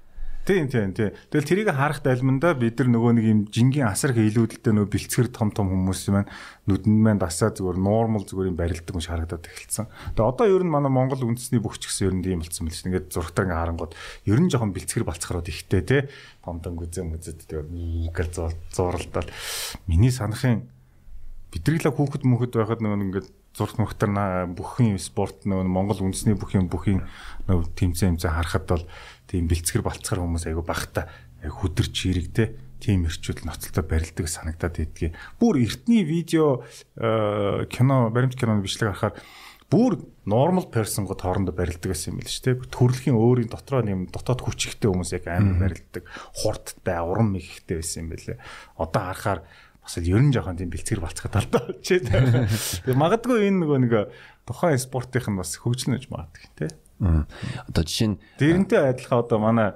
[0.46, 1.14] Тийм тийм тийм.
[1.30, 5.54] Тэгэл тэрийг харах тайлманда бид нар нөгөө нэг юм жингийн асар хийлүүдэлтэй нөгөө бэлцгэр том
[5.54, 6.32] том хүмүүс юм байна.
[6.66, 9.86] Нүдэнд маань дасаа зүгээр нормал зүгээр юм барилдаг юм харагдаад эхэлсэн.
[10.18, 12.90] Тэгээ одоо ер нь манай Монгол үндэсний бүгч гэсэн ер нь тийм болсон мэл чинь.
[12.90, 13.94] Ингээд зургатаа ингээ харангууд
[14.26, 15.98] ер нь жоохон бэлцгэр балцгарууд ихтэй те.
[16.42, 19.30] Томдон гүзээ мүзэд тэгээ гэл зууралдаад
[19.86, 20.66] миний санахын
[21.54, 24.14] бидрийг л хүүхэд мөхөд байхад нөгөө ингээд зурх мөхтөр
[24.54, 27.02] бүхэн спорт нөгөө Монгол үндэсний бүхэн бүхэн
[27.50, 28.86] нөгөө тэмцээн хэмцээ харахад бол
[29.30, 31.06] тийм бэлцгэр балцгар хүмүүс айгу багта
[31.46, 32.48] хөдөрч ирэгтэй
[32.80, 35.14] тийм ирчүүд ноцолтой барилдаг санагдаад идэгий.
[35.38, 36.64] Бүр эртний видео
[36.96, 39.20] э, кино баримт киноны бичлэг харахаар
[39.70, 42.72] бүр normal person гот хоорондоо барилдаг гэсэн юм л шүү дээ.
[42.74, 46.04] Төрөлхийн өөрийн дотроо нэм дотоод хүч ихтэй хүмүүс яг амар барилдаг,
[46.42, 48.38] хурдтай, уран мэхтэй байсан юм байлээ.
[48.80, 49.40] Одоо харахаар
[49.84, 52.02] бас ер нь жоохон тийм бэлцгэр балцгаад талдаа болчихээ.
[52.88, 53.94] Тэгээ магадгүй энэ нөгөө нэг
[54.50, 56.72] тухайн спортын бас хөгжлөнөж магадгүй тий.
[57.00, 59.70] Одоо жишээ нь дэрэнтэй адилхан одоо манай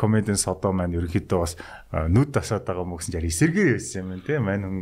[0.00, 1.54] комедиан содо маань ерөнхийдөө бас
[1.92, 4.78] нүд тасаад байгаа мөксөн жаар эсэргээр байсан юм тийм мань хүн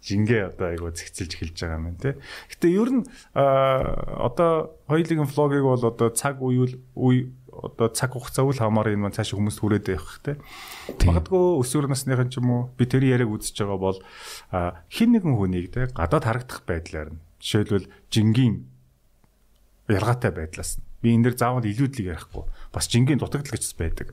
[0.00, 2.16] жингээ одоо айгуу зэгцэлж эхэлж байгаа юм тийм.
[2.48, 3.04] Гэтэ ер нь
[3.36, 9.16] одоо хоёулын флогийг бол одоо цаг үеүл үе одоо цаг хугацаа үл хамаар энэ маань
[9.16, 10.40] цааш хүмүүст хүрээд явах тийм.
[11.04, 13.98] Магадгүй өсвөр насныхан ч юм уу би тэр яриаг үзэж байгаа бол
[14.88, 18.64] хин нэгэн хүнийг тийм гадаад харагдах байдлаар нь жишээлбэл жингийн
[19.92, 22.44] ялгаатай байдлаас нь Би энэ дэр заавал илүүдлийг ярихгүй.
[22.72, 24.12] Бас жингийн дутагдал гэж байдаг.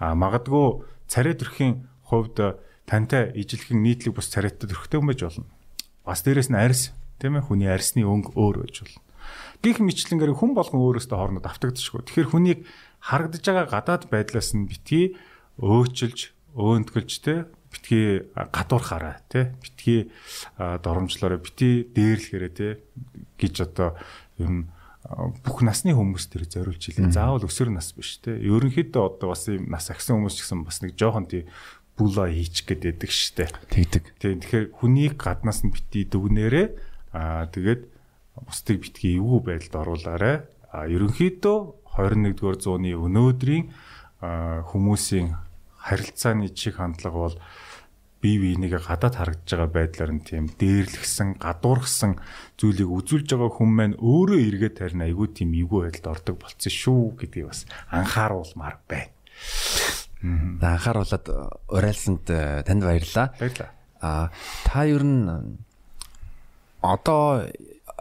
[0.00, 2.58] А магадгүй царай төрхийн хувьд
[2.88, 5.46] тантай ижилхэн нийтлэг бус царайтай төрхтэй юм байж болно.
[6.04, 9.00] Бас дээрэс нь арьс тийм ээ хүний арьсны өнгө өөр байж болно.
[9.62, 12.02] Гих мэтлэнгээр хүн болгон өөрөөсөө хоорондоо давтагдчихгүй.
[12.02, 12.58] Тэгэхээр хүнийг
[12.98, 15.14] харагдаж байгаа гадаад байдлаас нь битгий
[15.62, 20.10] өөчилж, өөнтгөлж те битгий гадуурхаараа те битгий
[20.58, 22.68] доромжлоороо битгий дээрлэхээрээ те
[23.38, 23.96] гэж одоо
[24.42, 24.66] ер нь
[25.44, 27.12] бүх насны хүмүүс тэр зориулж илээ.
[27.12, 28.36] Заавал өсвөр нас биш те.
[28.40, 31.44] Ерөнхийдөө одоо бас ийм нас агсан хүмүүс ч гэсэн бас нэг жоохон тий
[31.98, 33.52] бүла хийчих гээд байдаг штэ.
[33.68, 34.04] Тэгдэг.
[34.16, 36.66] Тийм тэгэхээр хүнийг гаднаас нь бити дүгнээрээ
[37.12, 37.82] аа тэгээд
[38.48, 40.36] бусдыг битгий эвгүй байдалд оруулаарай.
[40.72, 41.58] А ерөнхийдөө
[41.92, 43.68] 21-р зууны өнөөдрийн
[44.72, 45.36] хүмүүсийн
[45.76, 47.36] харилцааны чих хандлага бол
[48.22, 52.22] бие биенийгээ гадаад харагдж байгаа байдлаар нь тийм дээрлэгсэн, гадуурхсан
[52.54, 57.18] зүйлийг үзүүлж байгаа хүн маань өөрөө эргээд тарина айгүй тийм эвгүй байдалд ордог болцсон шүү
[57.18, 59.10] гэдгийг бас анхааруулмаар байна.
[60.22, 61.26] За анхааруулад
[61.66, 63.34] урайлсанд э, танд баярлалаа.
[63.42, 63.70] Баярлалаа.
[63.98, 64.30] А
[64.70, 65.58] та ер нь
[66.78, 67.50] одоо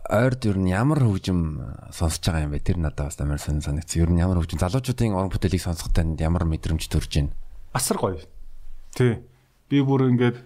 [0.05, 2.61] ойрд ер нь ямар хөгжим сонсож байгаа юм бэ?
[2.61, 4.05] Тэр надад бас амар сонир санагдсан.
[4.05, 7.33] Ер нь ямар хөгжим залуучуудын уран бүтээлийг сонсох танд ямар мэдрэмж төрж байна?
[7.73, 8.21] Асар гоё.
[8.93, 9.17] Тий
[9.71, 10.37] би бүр ингээд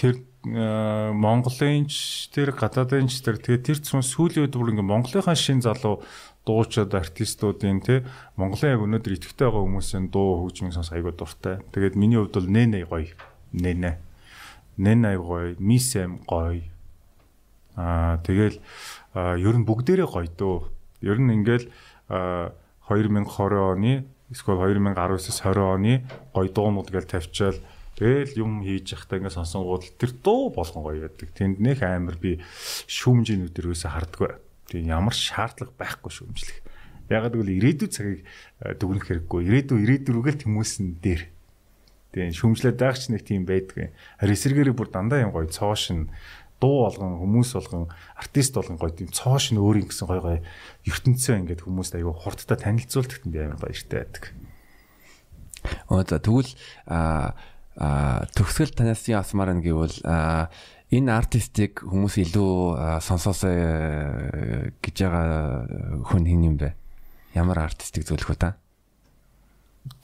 [0.00, 5.36] тэр Монголын ч тэр гадаадын ч тэр тэгээ тэр цус сүүлийн үед бүр ингээд Монголынхаа
[5.38, 6.02] шин залуу
[6.42, 8.02] дуучид артистуудын тий
[8.34, 11.62] Монголын яг өнөөдөр идэвхтэй байгаа хүмүүсийн дуу хөгжмийн сонс айгуу дуртай.
[11.70, 13.14] Тэгээд миний хувьд бол нэнэ гоё.
[13.54, 13.92] Нэнэ.
[14.82, 16.66] Нэнэ гоё, мисэм гоё.
[17.78, 18.58] Аа тэгэл
[19.14, 20.58] ер нь бүгдээрээ гоё дөө.
[21.06, 21.70] Ер нь ингээл
[22.10, 23.30] 2020
[23.62, 26.02] оны эсвэл 2019-с 20 оны
[26.34, 27.62] гоё дуунууд гэж тавьчаал
[27.96, 31.28] Тэгэл юм хийж явахдаа ингээд сонсонгууд тэр дуу болгон гоё яадаг.
[31.36, 32.40] Тэнд нэх амар би
[32.88, 34.32] шүүмжийн өдрөөсөө хардггүй.
[34.72, 36.58] Тийм ямар шаардлага байхгүй шүүмжлэх.
[37.12, 38.24] Ягаад гэвэл ирээдүйн цагийг
[38.64, 39.40] э, дүгнэх хэрэггүй.
[39.44, 41.22] Ирээдүй ирээдүрүүгээл тэмүүсэн дээр.
[42.16, 43.92] Тийм шүүмжлээд байх ч нэг тийм байдаг.
[44.16, 46.08] Харин эсэргээрээ бүр дандаа юм гоё цоошин
[46.62, 47.84] дуу болгон хүмүүс болгон
[48.16, 50.40] артист болгон гоё тийм цоош нь өөрийн гэсэн гоё гоё
[50.88, 54.24] ертөнцөө ингээд хүмүүст аюу хурдтай танилцуулдаг юм амар баяртай байдаг.
[55.90, 56.52] Оо за тэгвэл
[56.86, 57.34] аа
[57.76, 59.96] төгсгөл танаас ясмаар нь гэвэл
[60.92, 66.76] энэ артистик хүмүүс илүү сонсоосоо э, гэж байгаа хүн хин юм бэ?
[67.32, 68.50] Ямар артистик зөвлөх вэ та?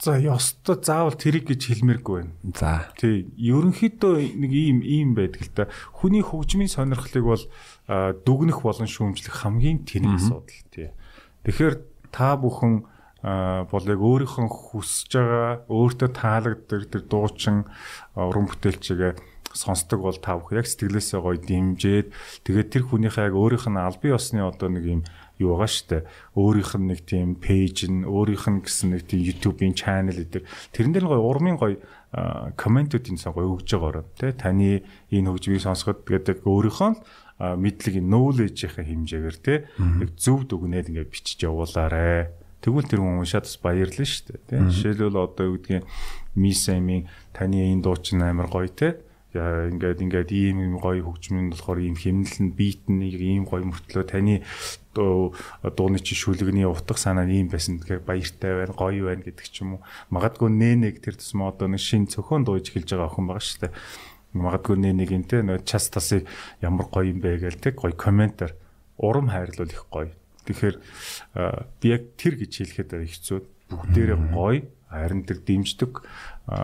[0.01, 2.33] За ёстой заавал тэрийг гэж хэлмээргүй байна.
[2.57, 2.89] За.
[2.97, 5.63] Тий, ерөнхийдөө нэг ийм ийм байдаг л да.
[5.93, 7.43] Хүний хөгжмийн сонирхлыг бол
[7.87, 10.89] дүгнэх болон шүүмжлэх хамгийн тэнэг асуудал тий.
[11.45, 11.75] Тэгэхээр
[12.11, 12.83] та бүхэн
[13.23, 17.57] бол яг өөрийнхөө хүсэж байгаа өөртөө таалагддаг тэр дуучин
[18.15, 19.13] уран бүтээлчгээ
[19.53, 22.07] сонсдог бол та бүхэн яг сэтгэлээсээ гоё дэмжиж
[22.45, 25.01] тэгээд тэр хүнийхээ яг өөрийнх нь аль бие осны одоо нэг юм
[25.39, 25.97] юу байгаа штэ
[26.35, 30.43] өөрийнх нь нэг тийм пэйж нь өөрийнх нь гэсэн нэг тийм YouTube-ийн channel гэдэг.
[30.75, 31.79] Тэрэн дээр гоё урмын гоё
[32.59, 36.91] комментүүдийн сан гоё өгж байгаа тий таны энэ хөгжмийг сонсоход гэдэг өөрийнхөө
[37.39, 43.57] мэдлэг knowledge-ийн хэмжээгээр тий яг зөв дүгнээд ингээд бичиж явуулаарэ Тэгвэл тэр хүн уншаад бас
[43.63, 44.39] баярлна шүү дээ.
[44.51, 44.67] Тийм.
[44.67, 45.87] Жишээлбэл одоо юу гэдгийг
[46.35, 48.99] Мисамийн таны энэ дуучин амар гоё те.
[49.31, 54.03] Яа ингээд ингээд ийм гоё хөгжмөн болохоор ийм хэмнэл нь бит нь ийм гоё мөртлөө
[54.09, 54.43] таны
[54.91, 59.63] дууны чи шүлэгний утга санаа нь ийм байсан тэгэхээр баяртай байна, гоё байна гэдэг ч
[59.63, 59.85] юм уу.
[60.11, 63.73] Магадгүй нэнэг тэр тусмаа одоо нэг шин цөхөн дууж эхэлж байгаа охин байгаа шүү дээ.
[64.33, 66.25] Магадгүй нэнэг энэ те час тасыг
[66.59, 68.57] ямар гоё юм бэ гээл те гоё комментар
[68.97, 70.09] урам хайрлуул их гоё
[70.47, 70.75] Тэгэхээр
[71.81, 73.39] би яг тэр гэж хэлэхэд хэцүү.
[73.69, 76.01] Бүгдээрээ гоё, харин тэр дэмждэг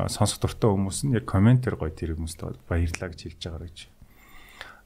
[0.10, 3.80] сонсох дуртай хүмүүс нь яг комментээр гоё тэр хүмүүст баярлаа гэж хэлж байгаа гэж.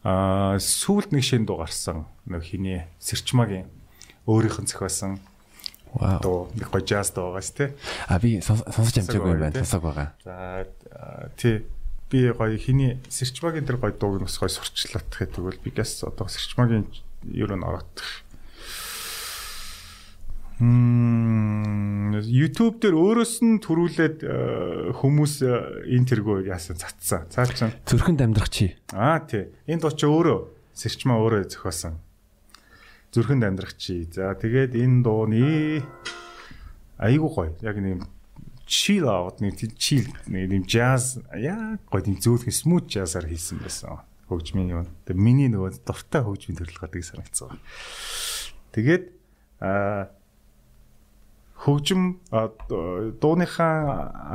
[0.04, 2.08] Аа сүүлд нэг шин дуу гарсан.
[2.28, 3.72] Нэг хиний Сэрчмагийн
[4.28, 5.20] өөрийнх нь зохиосон
[5.94, 6.22] Вау.
[6.22, 7.74] Доо нэг гоё jazz дуу байгаас тий.
[8.06, 9.58] А би сонсож амжаагүй юм байна.
[9.58, 10.14] Сонсог байгаа.
[10.22, 10.68] За
[11.34, 11.66] тий
[12.14, 16.30] би гоё хиний Сэрчмагийн тэр гоё дууг бас гоё сурчлаад гэдэг бол би гэс одоо
[16.30, 16.86] Сэрчмагийн
[17.34, 17.90] ер нь ороод
[20.60, 27.32] YouTube дээр өөрөөс нь төрүүлээд э, хүмүүс э, энэ тэргөө яасан цацсан.
[27.32, 28.76] Цаа чин зүрхэнд амьдрах чи.
[28.92, 29.56] Аа тий.
[29.72, 31.96] Энэ дуу чи өөрөө сэрчмаа өөрөө зохиосон.
[33.16, 34.04] Зүрхэнд амьдрах чи.
[34.12, 35.80] За тэгээд энэ дууны
[37.00, 37.56] айгуу гоё.
[37.64, 38.04] Яг нэг
[38.68, 44.04] chill out нэг chill нэг jazz яа гоё тийм зөөлхөн smooth jazz-аар хийсэн байсан.
[44.28, 44.92] Хөгжмийн юм.
[45.08, 47.56] Тэгээд миний нөгөө дуртай хөгжмийн төрөл гадаг санагдсан.
[48.76, 49.08] Тэгээд
[49.64, 50.19] аа
[51.60, 53.76] хөгжим дууныхаа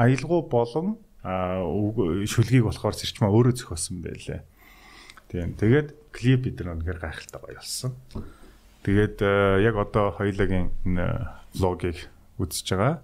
[0.04, 4.44] аялгау болон шүлгийг болохоор сэрчмаа өөрөө зохиосон байлээ.
[5.32, 5.56] Тийм.
[5.56, 7.96] Тэгээд клип бид нар үнэхээр гайхалтай гоё болсон.
[8.84, 9.24] Тэгээд
[9.64, 10.68] яг одоо хоёулагийн
[11.56, 13.00] влогийг үзэж байгаа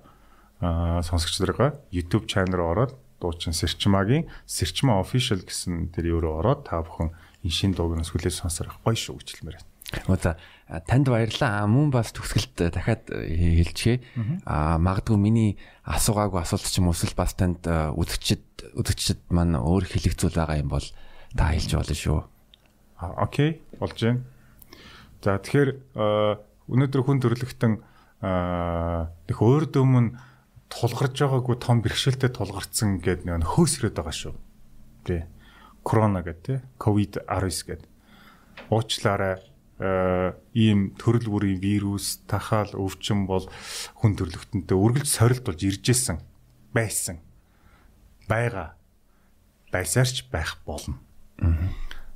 [0.61, 6.69] аа сонсогч нараа YouTube channel руу ороод дуучин Сэрчмагийн Сэрчма official гэсэн тэр руу ороод
[6.69, 10.21] та бүхэн энэ шин дууг нь сүлээ сонсорох гоё шүү гэж хэлмээр байна.
[10.21, 10.37] За
[10.87, 11.67] танд баярлалаа.
[11.67, 14.01] Мөн бас төгсгөлт дахиад хэлчихье.
[14.47, 15.51] Аа магадгүй миний
[15.83, 20.63] асуугаагүй асуулт ч юм уу эсвэл бас танд үзэгчд үзэгчд маань өөр хэлэх зүйл байгаа
[20.63, 20.87] юм бол
[21.35, 22.21] та хэлж болно шүү.
[23.01, 24.23] Окей, болж байна.
[25.21, 25.71] За тэгэхээр
[26.71, 27.73] өнөөдөр хүн төрлөختөн
[28.23, 30.07] их өөр дөмөн
[30.71, 34.35] тулгарч байгаагүй том бэрхшээлтэй тулгарцсан гэдэг нэг хөөсрөөд байгаа шүү.
[35.09, 35.27] Тий.
[35.83, 36.63] Корона гэдэг.
[36.79, 37.89] Ковид 19 гэдэг.
[38.71, 39.41] Уучлаарай
[39.81, 43.49] ийм төрөл бүрийн вирус, тахаал, өвчин бол
[43.97, 46.21] хүн төрлөختөнтэй үргэлж сорилт болж иржсэн
[46.77, 47.25] байсан.
[48.29, 48.77] байгаа.
[49.73, 51.01] Байсаарч байх болно.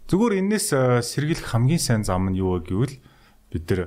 [0.06, 0.68] Зүгээр энэс
[1.08, 2.96] сэргийлэх хамгийн сайн зам нь юу вэ гэвэл
[3.48, 3.82] бид нар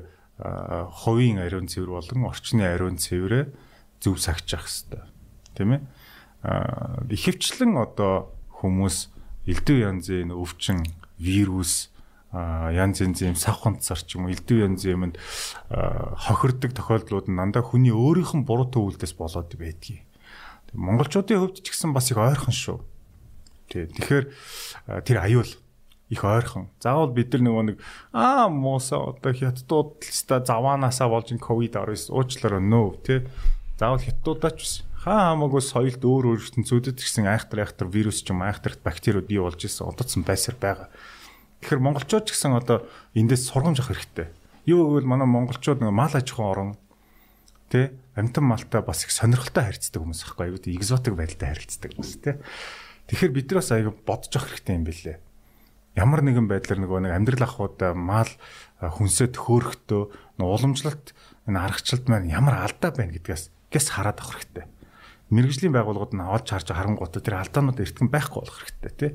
[0.92, 3.54] хувийн ариун цэвэр болон орчны ариун цэврээ
[4.02, 5.06] зөв сагчих хэвээр.
[5.62, 5.82] Ээ?
[6.42, 9.14] Аа ихэвчлэн одоо хүмүүс
[9.46, 10.82] элдв янзын өвчин,
[11.22, 11.94] вирус
[12.34, 15.16] янз янзын сав хонцсар ч юм уу элдв янзын юмд
[15.72, 20.04] хохирдог тохиолдлууд нь дандаа хүний өөрийнх нь буруу төвлөдөөс болоод байдгийг.
[20.76, 22.78] Монголчуудын хувьд ч гэсэн бас их ойрхон шүү.
[23.72, 23.88] Тий.
[23.88, 24.26] Тэгэхээр
[25.08, 25.48] тэр аюул
[26.12, 26.68] их ойрхон.
[26.84, 27.78] Заавал бид нар нөгөө нэг
[28.12, 33.20] аа мууса одоо хятадууд л ста заваанаасаа болж ин ковид 19 уучлаарай нөө тий.
[33.80, 34.74] Заавал хятадуудаач биш.
[35.04, 39.40] Хаа хамаагүй соёлд өөр өөр ертөнцүүдэд гэсэн айхтар айхтар вирус ч юм айхтарт бактериуд бий
[39.40, 40.88] болж исэн удацсан байсаар байгаа.
[41.62, 42.86] Тэгэхээр монголчууд ч гэсэн одоо
[43.18, 44.28] эндээс сургамж авах хэрэгтэй.
[44.70, 46.72] Юу гэвэл манай монголчууд нэг мал аж ахуйн орон
[47.72, 52.40] тэ амтан малтай бас их сонирхолтой харьцдаг хүмүүс байхгүй аюу экзотик байдалтай харилцдаг бас тэ.
[53.12, 55.18] Тэгэхээр бид нар бас аюу бодож авах хэрэгтэй юм билээ.
[55.98, 58.30] Ямар нэгэн байдлаар нөгөө нэг амьдрал ахуйд мал
[58.78, 60.04] хүнсээ төөхөрөхдөө
[60.38, 61.18] уламжлалт
[61.50, 64.70] энэ аргачлалт маань ямар алдаа байна гэдгээс гэс хараад авах хэрэгтэй.
[65.34, 69.12] Мэргэжлийн байгууллагууд нь олж харж харангуйтай тэр алдаанууд эртгэн байхгүй болох хэрэгтэй тий.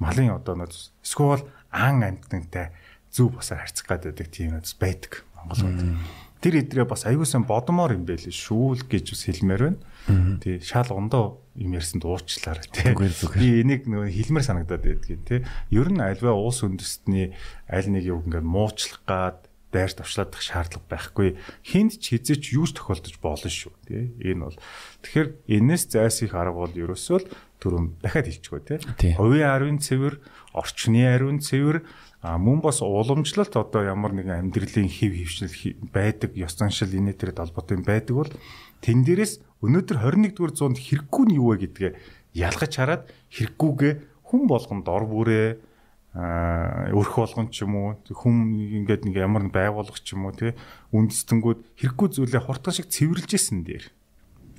[0.00, 0.72] Малын одоо нөө
[1.04, 2.70] эсвэл ан амтнантай
[3.10, 5.98] зүв босоор харьцах гэдэг тийм үз байдаг Монголд.
[6.42, 10.38] Тэр идрээ бас аюулсан бодомоор юм байл шүү л гэж бас хэлмээр байна.
[10.42, 12.90] Тий шал ондоо юм ярьсанд уучлаарай тий.
[13.38, 15.46] Би энийг нөгөө хэлмээр санагдаад байдгийн тий.
[15.70, 17.38] Ер нь альва уус үндэстний
[17.70, 21.40] аль нэг юу ингээд муучлах гад дайр тавшлаадах шаардлага байхгүй.
[21.64, 24.12] Хинд ч хизээч юу ч тохиолдож болно шүү тий.
[24.20, 24.58] Энэ бол
[25.00, 29.16] тэгэхээр энэс зайсхийх арга бол ерөөсөө л түрүүн дахиад хэлчихгүй тий.
[29.16, 30.20] Хувийн ариун цэвэр
[30.52, 31.80] орчны ариун цэвэр
[32.22, 37.32] а мөн бас уламжлалт одоо ямар нэгэн амьдралын хэв хөвшил байдаг ёс заншил инээ тэр
[37.34, 38.30] долбоотой байдаг бол
[38.78, 41.92] тэн дээрээс өнөөдөр 21-р зуунд хэрэггүй нь юу вэ гэдгээ
[42.38, 43.02] ялгаж хараад
[43.34, 43.92] хэрэггүйгээ
[44.22, 45.71] хүн болгонд ор бүрээ
[46.12, 48.52] өрх болгон ч юм уу хүм
[48.84, 50.52] ингээд нэг ямар байгууллага ч юм уу тий
[50.92, 53.84] үндэстэнгүүд хэрэггүй зүйлээ хурдхан шиг цэвэрлж исэн дээр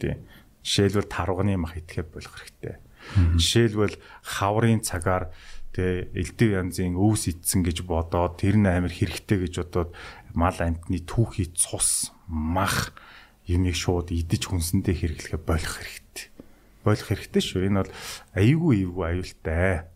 [0.02, 0.18] тий
[0.66, 2.82] жишээлбэл тарганы мах идэхэд болох хэрэгтэй
[3.38, 3.96] жишээлбэл
[4.26, 5.30] хаврын цагаар
[5.74, 9.90] тэ элдв янзын өвс ицсэн гэж бодоод тэр нь амар хэрэгтэй гэж бодоод
[10.34, 12.94] мал амтны түүхий цус мах
[13.50, 16.28] юмыг шууд идэж хүнсэндээ хэрэглэхэ болох хэрэгтэй.
[16.86, 17.68] Болох хэрэгтэй шүү.
[17.68, 17.92] Энэ бол
[18.38, 19.93] аюулгүй аюулгүй аюултай.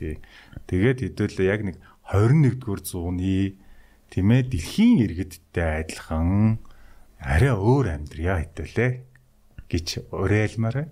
[0.00, 0.16] Тий.
[0.64, 1.76] Тэгээд хэдүүлээ яг нэг
[2.08, 3.60] 21-р зууны
[4.08, 6.56] тийм ээ дэлхийн иргэдтэй адилхан
[7.20, 8.90] арай өөр амьдрья хэдүүлээ
[9.68, 10.88] гэж уриалмаар.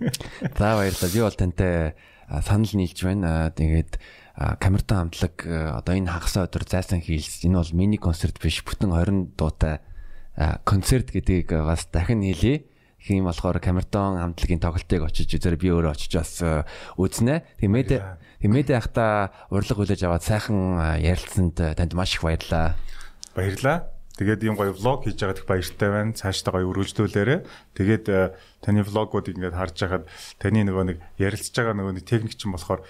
[0.62, 1.10] За баярлалаа.
[1.10, 1.98] Би бол тантай
[2.46, 3.50] санал нийлж байна.
[3.50, 3.98] Тэгээд
[4.62, 9.34] камертон хамтлаг одоо энэ хагасаа өдөр зайсан хийлс энэ бол мини концерт биш бүтэн 20
[9.34, 9.82] дуутай
[10.62, 12.70] концерт гэдгийг бас дахин хэлье.
[13.02, 16.38] Тийм болохоор камертон хамтлагийн тоглолтыг очиж үзээр би өөрөө очиж бас
[16.94, 17.42] үзнэ.
[17.58, 17.90] Тэгээд
[18.42, 22.78] тэгээд ахта урилга хүлээж аваад сайхан ярилцсанд танд маш их баярлалаа.
[23.34, 23.90] Баярлалаа.
[24.12, 26.12] Тэгээд ийм гоё влог хийж байгаад их баяртай байна.
[26.12, 27.36] Цаашдаа гоё өргөжлүүлээрэ.
[27.72, 30.04] Тэгээд э, таны влогуудыг ингээд харж байгаад
[30.36, 32.84] таны нөгөө нэг ярилцж байгаа нөгөө нэг техник чинь болохоор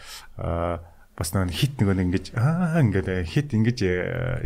[1.14, 3.94] бас нөгөө хит нөгөө нэг ингэж аа ингээд э, хит ингэж э,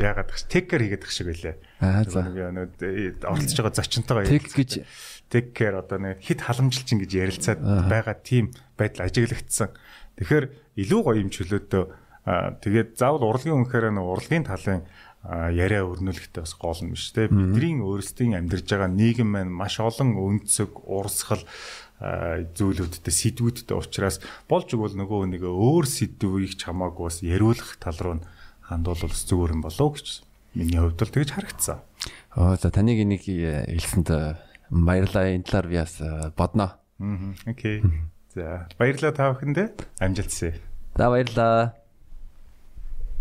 [0.05, 1.57] яагаад гэх текер хийгээд гэх шиг байлаа.
[1.81, 2.29] Аа за.
[2.29, 4.71] Нөгөө оролцож байгаа зочинтойгоо тек гэж
[5.31, 9.75] текер одоо нэг хит халамжилч ингэж ярилцаад байгаа тийм байдал ажиглагдсан.
[10.17, 10.45] Тэгэхээр
[10.81, 11.85] илүү гоё юм чөлөөдөө
[12.63, 14.83] тэгээд заавал урлагийн үнэхээр нөгөө урлагийн талын
[15.27, 20.15] яриа өрнүүлэхтэй бас гол нь биш те бидний өөрсдийн амьдарж байгаа нийгэм маань маш олон
[20.15, 21.43] өнцөг урсгал
[21.99, 28.17] зүйлүүдтэй сэдвүүдтэй учраас болж игэл нөгөө нэг өөр сэдвийг ч хамаагүй бас яриулах тал руу
[28.63, 30.07] хандуул бас зүгээр юм болов гэж
[30.55, 31.79] миний хувьд бол тэгж харагдсан.
[32.37, 34.11] Аа за таныг энийг хэлсэнд
[34.71, 35.95] баярлалаа энэ талаар би бас
[36.37, 36.71] бодноо.
[37.01, 37.83] Аа окей.
[38.35, 39.69] За баярлалаа та бүхэндээ
[40.01, 40.55] амжилт хүсье.
[40.97, 41.75] За баярлалаа.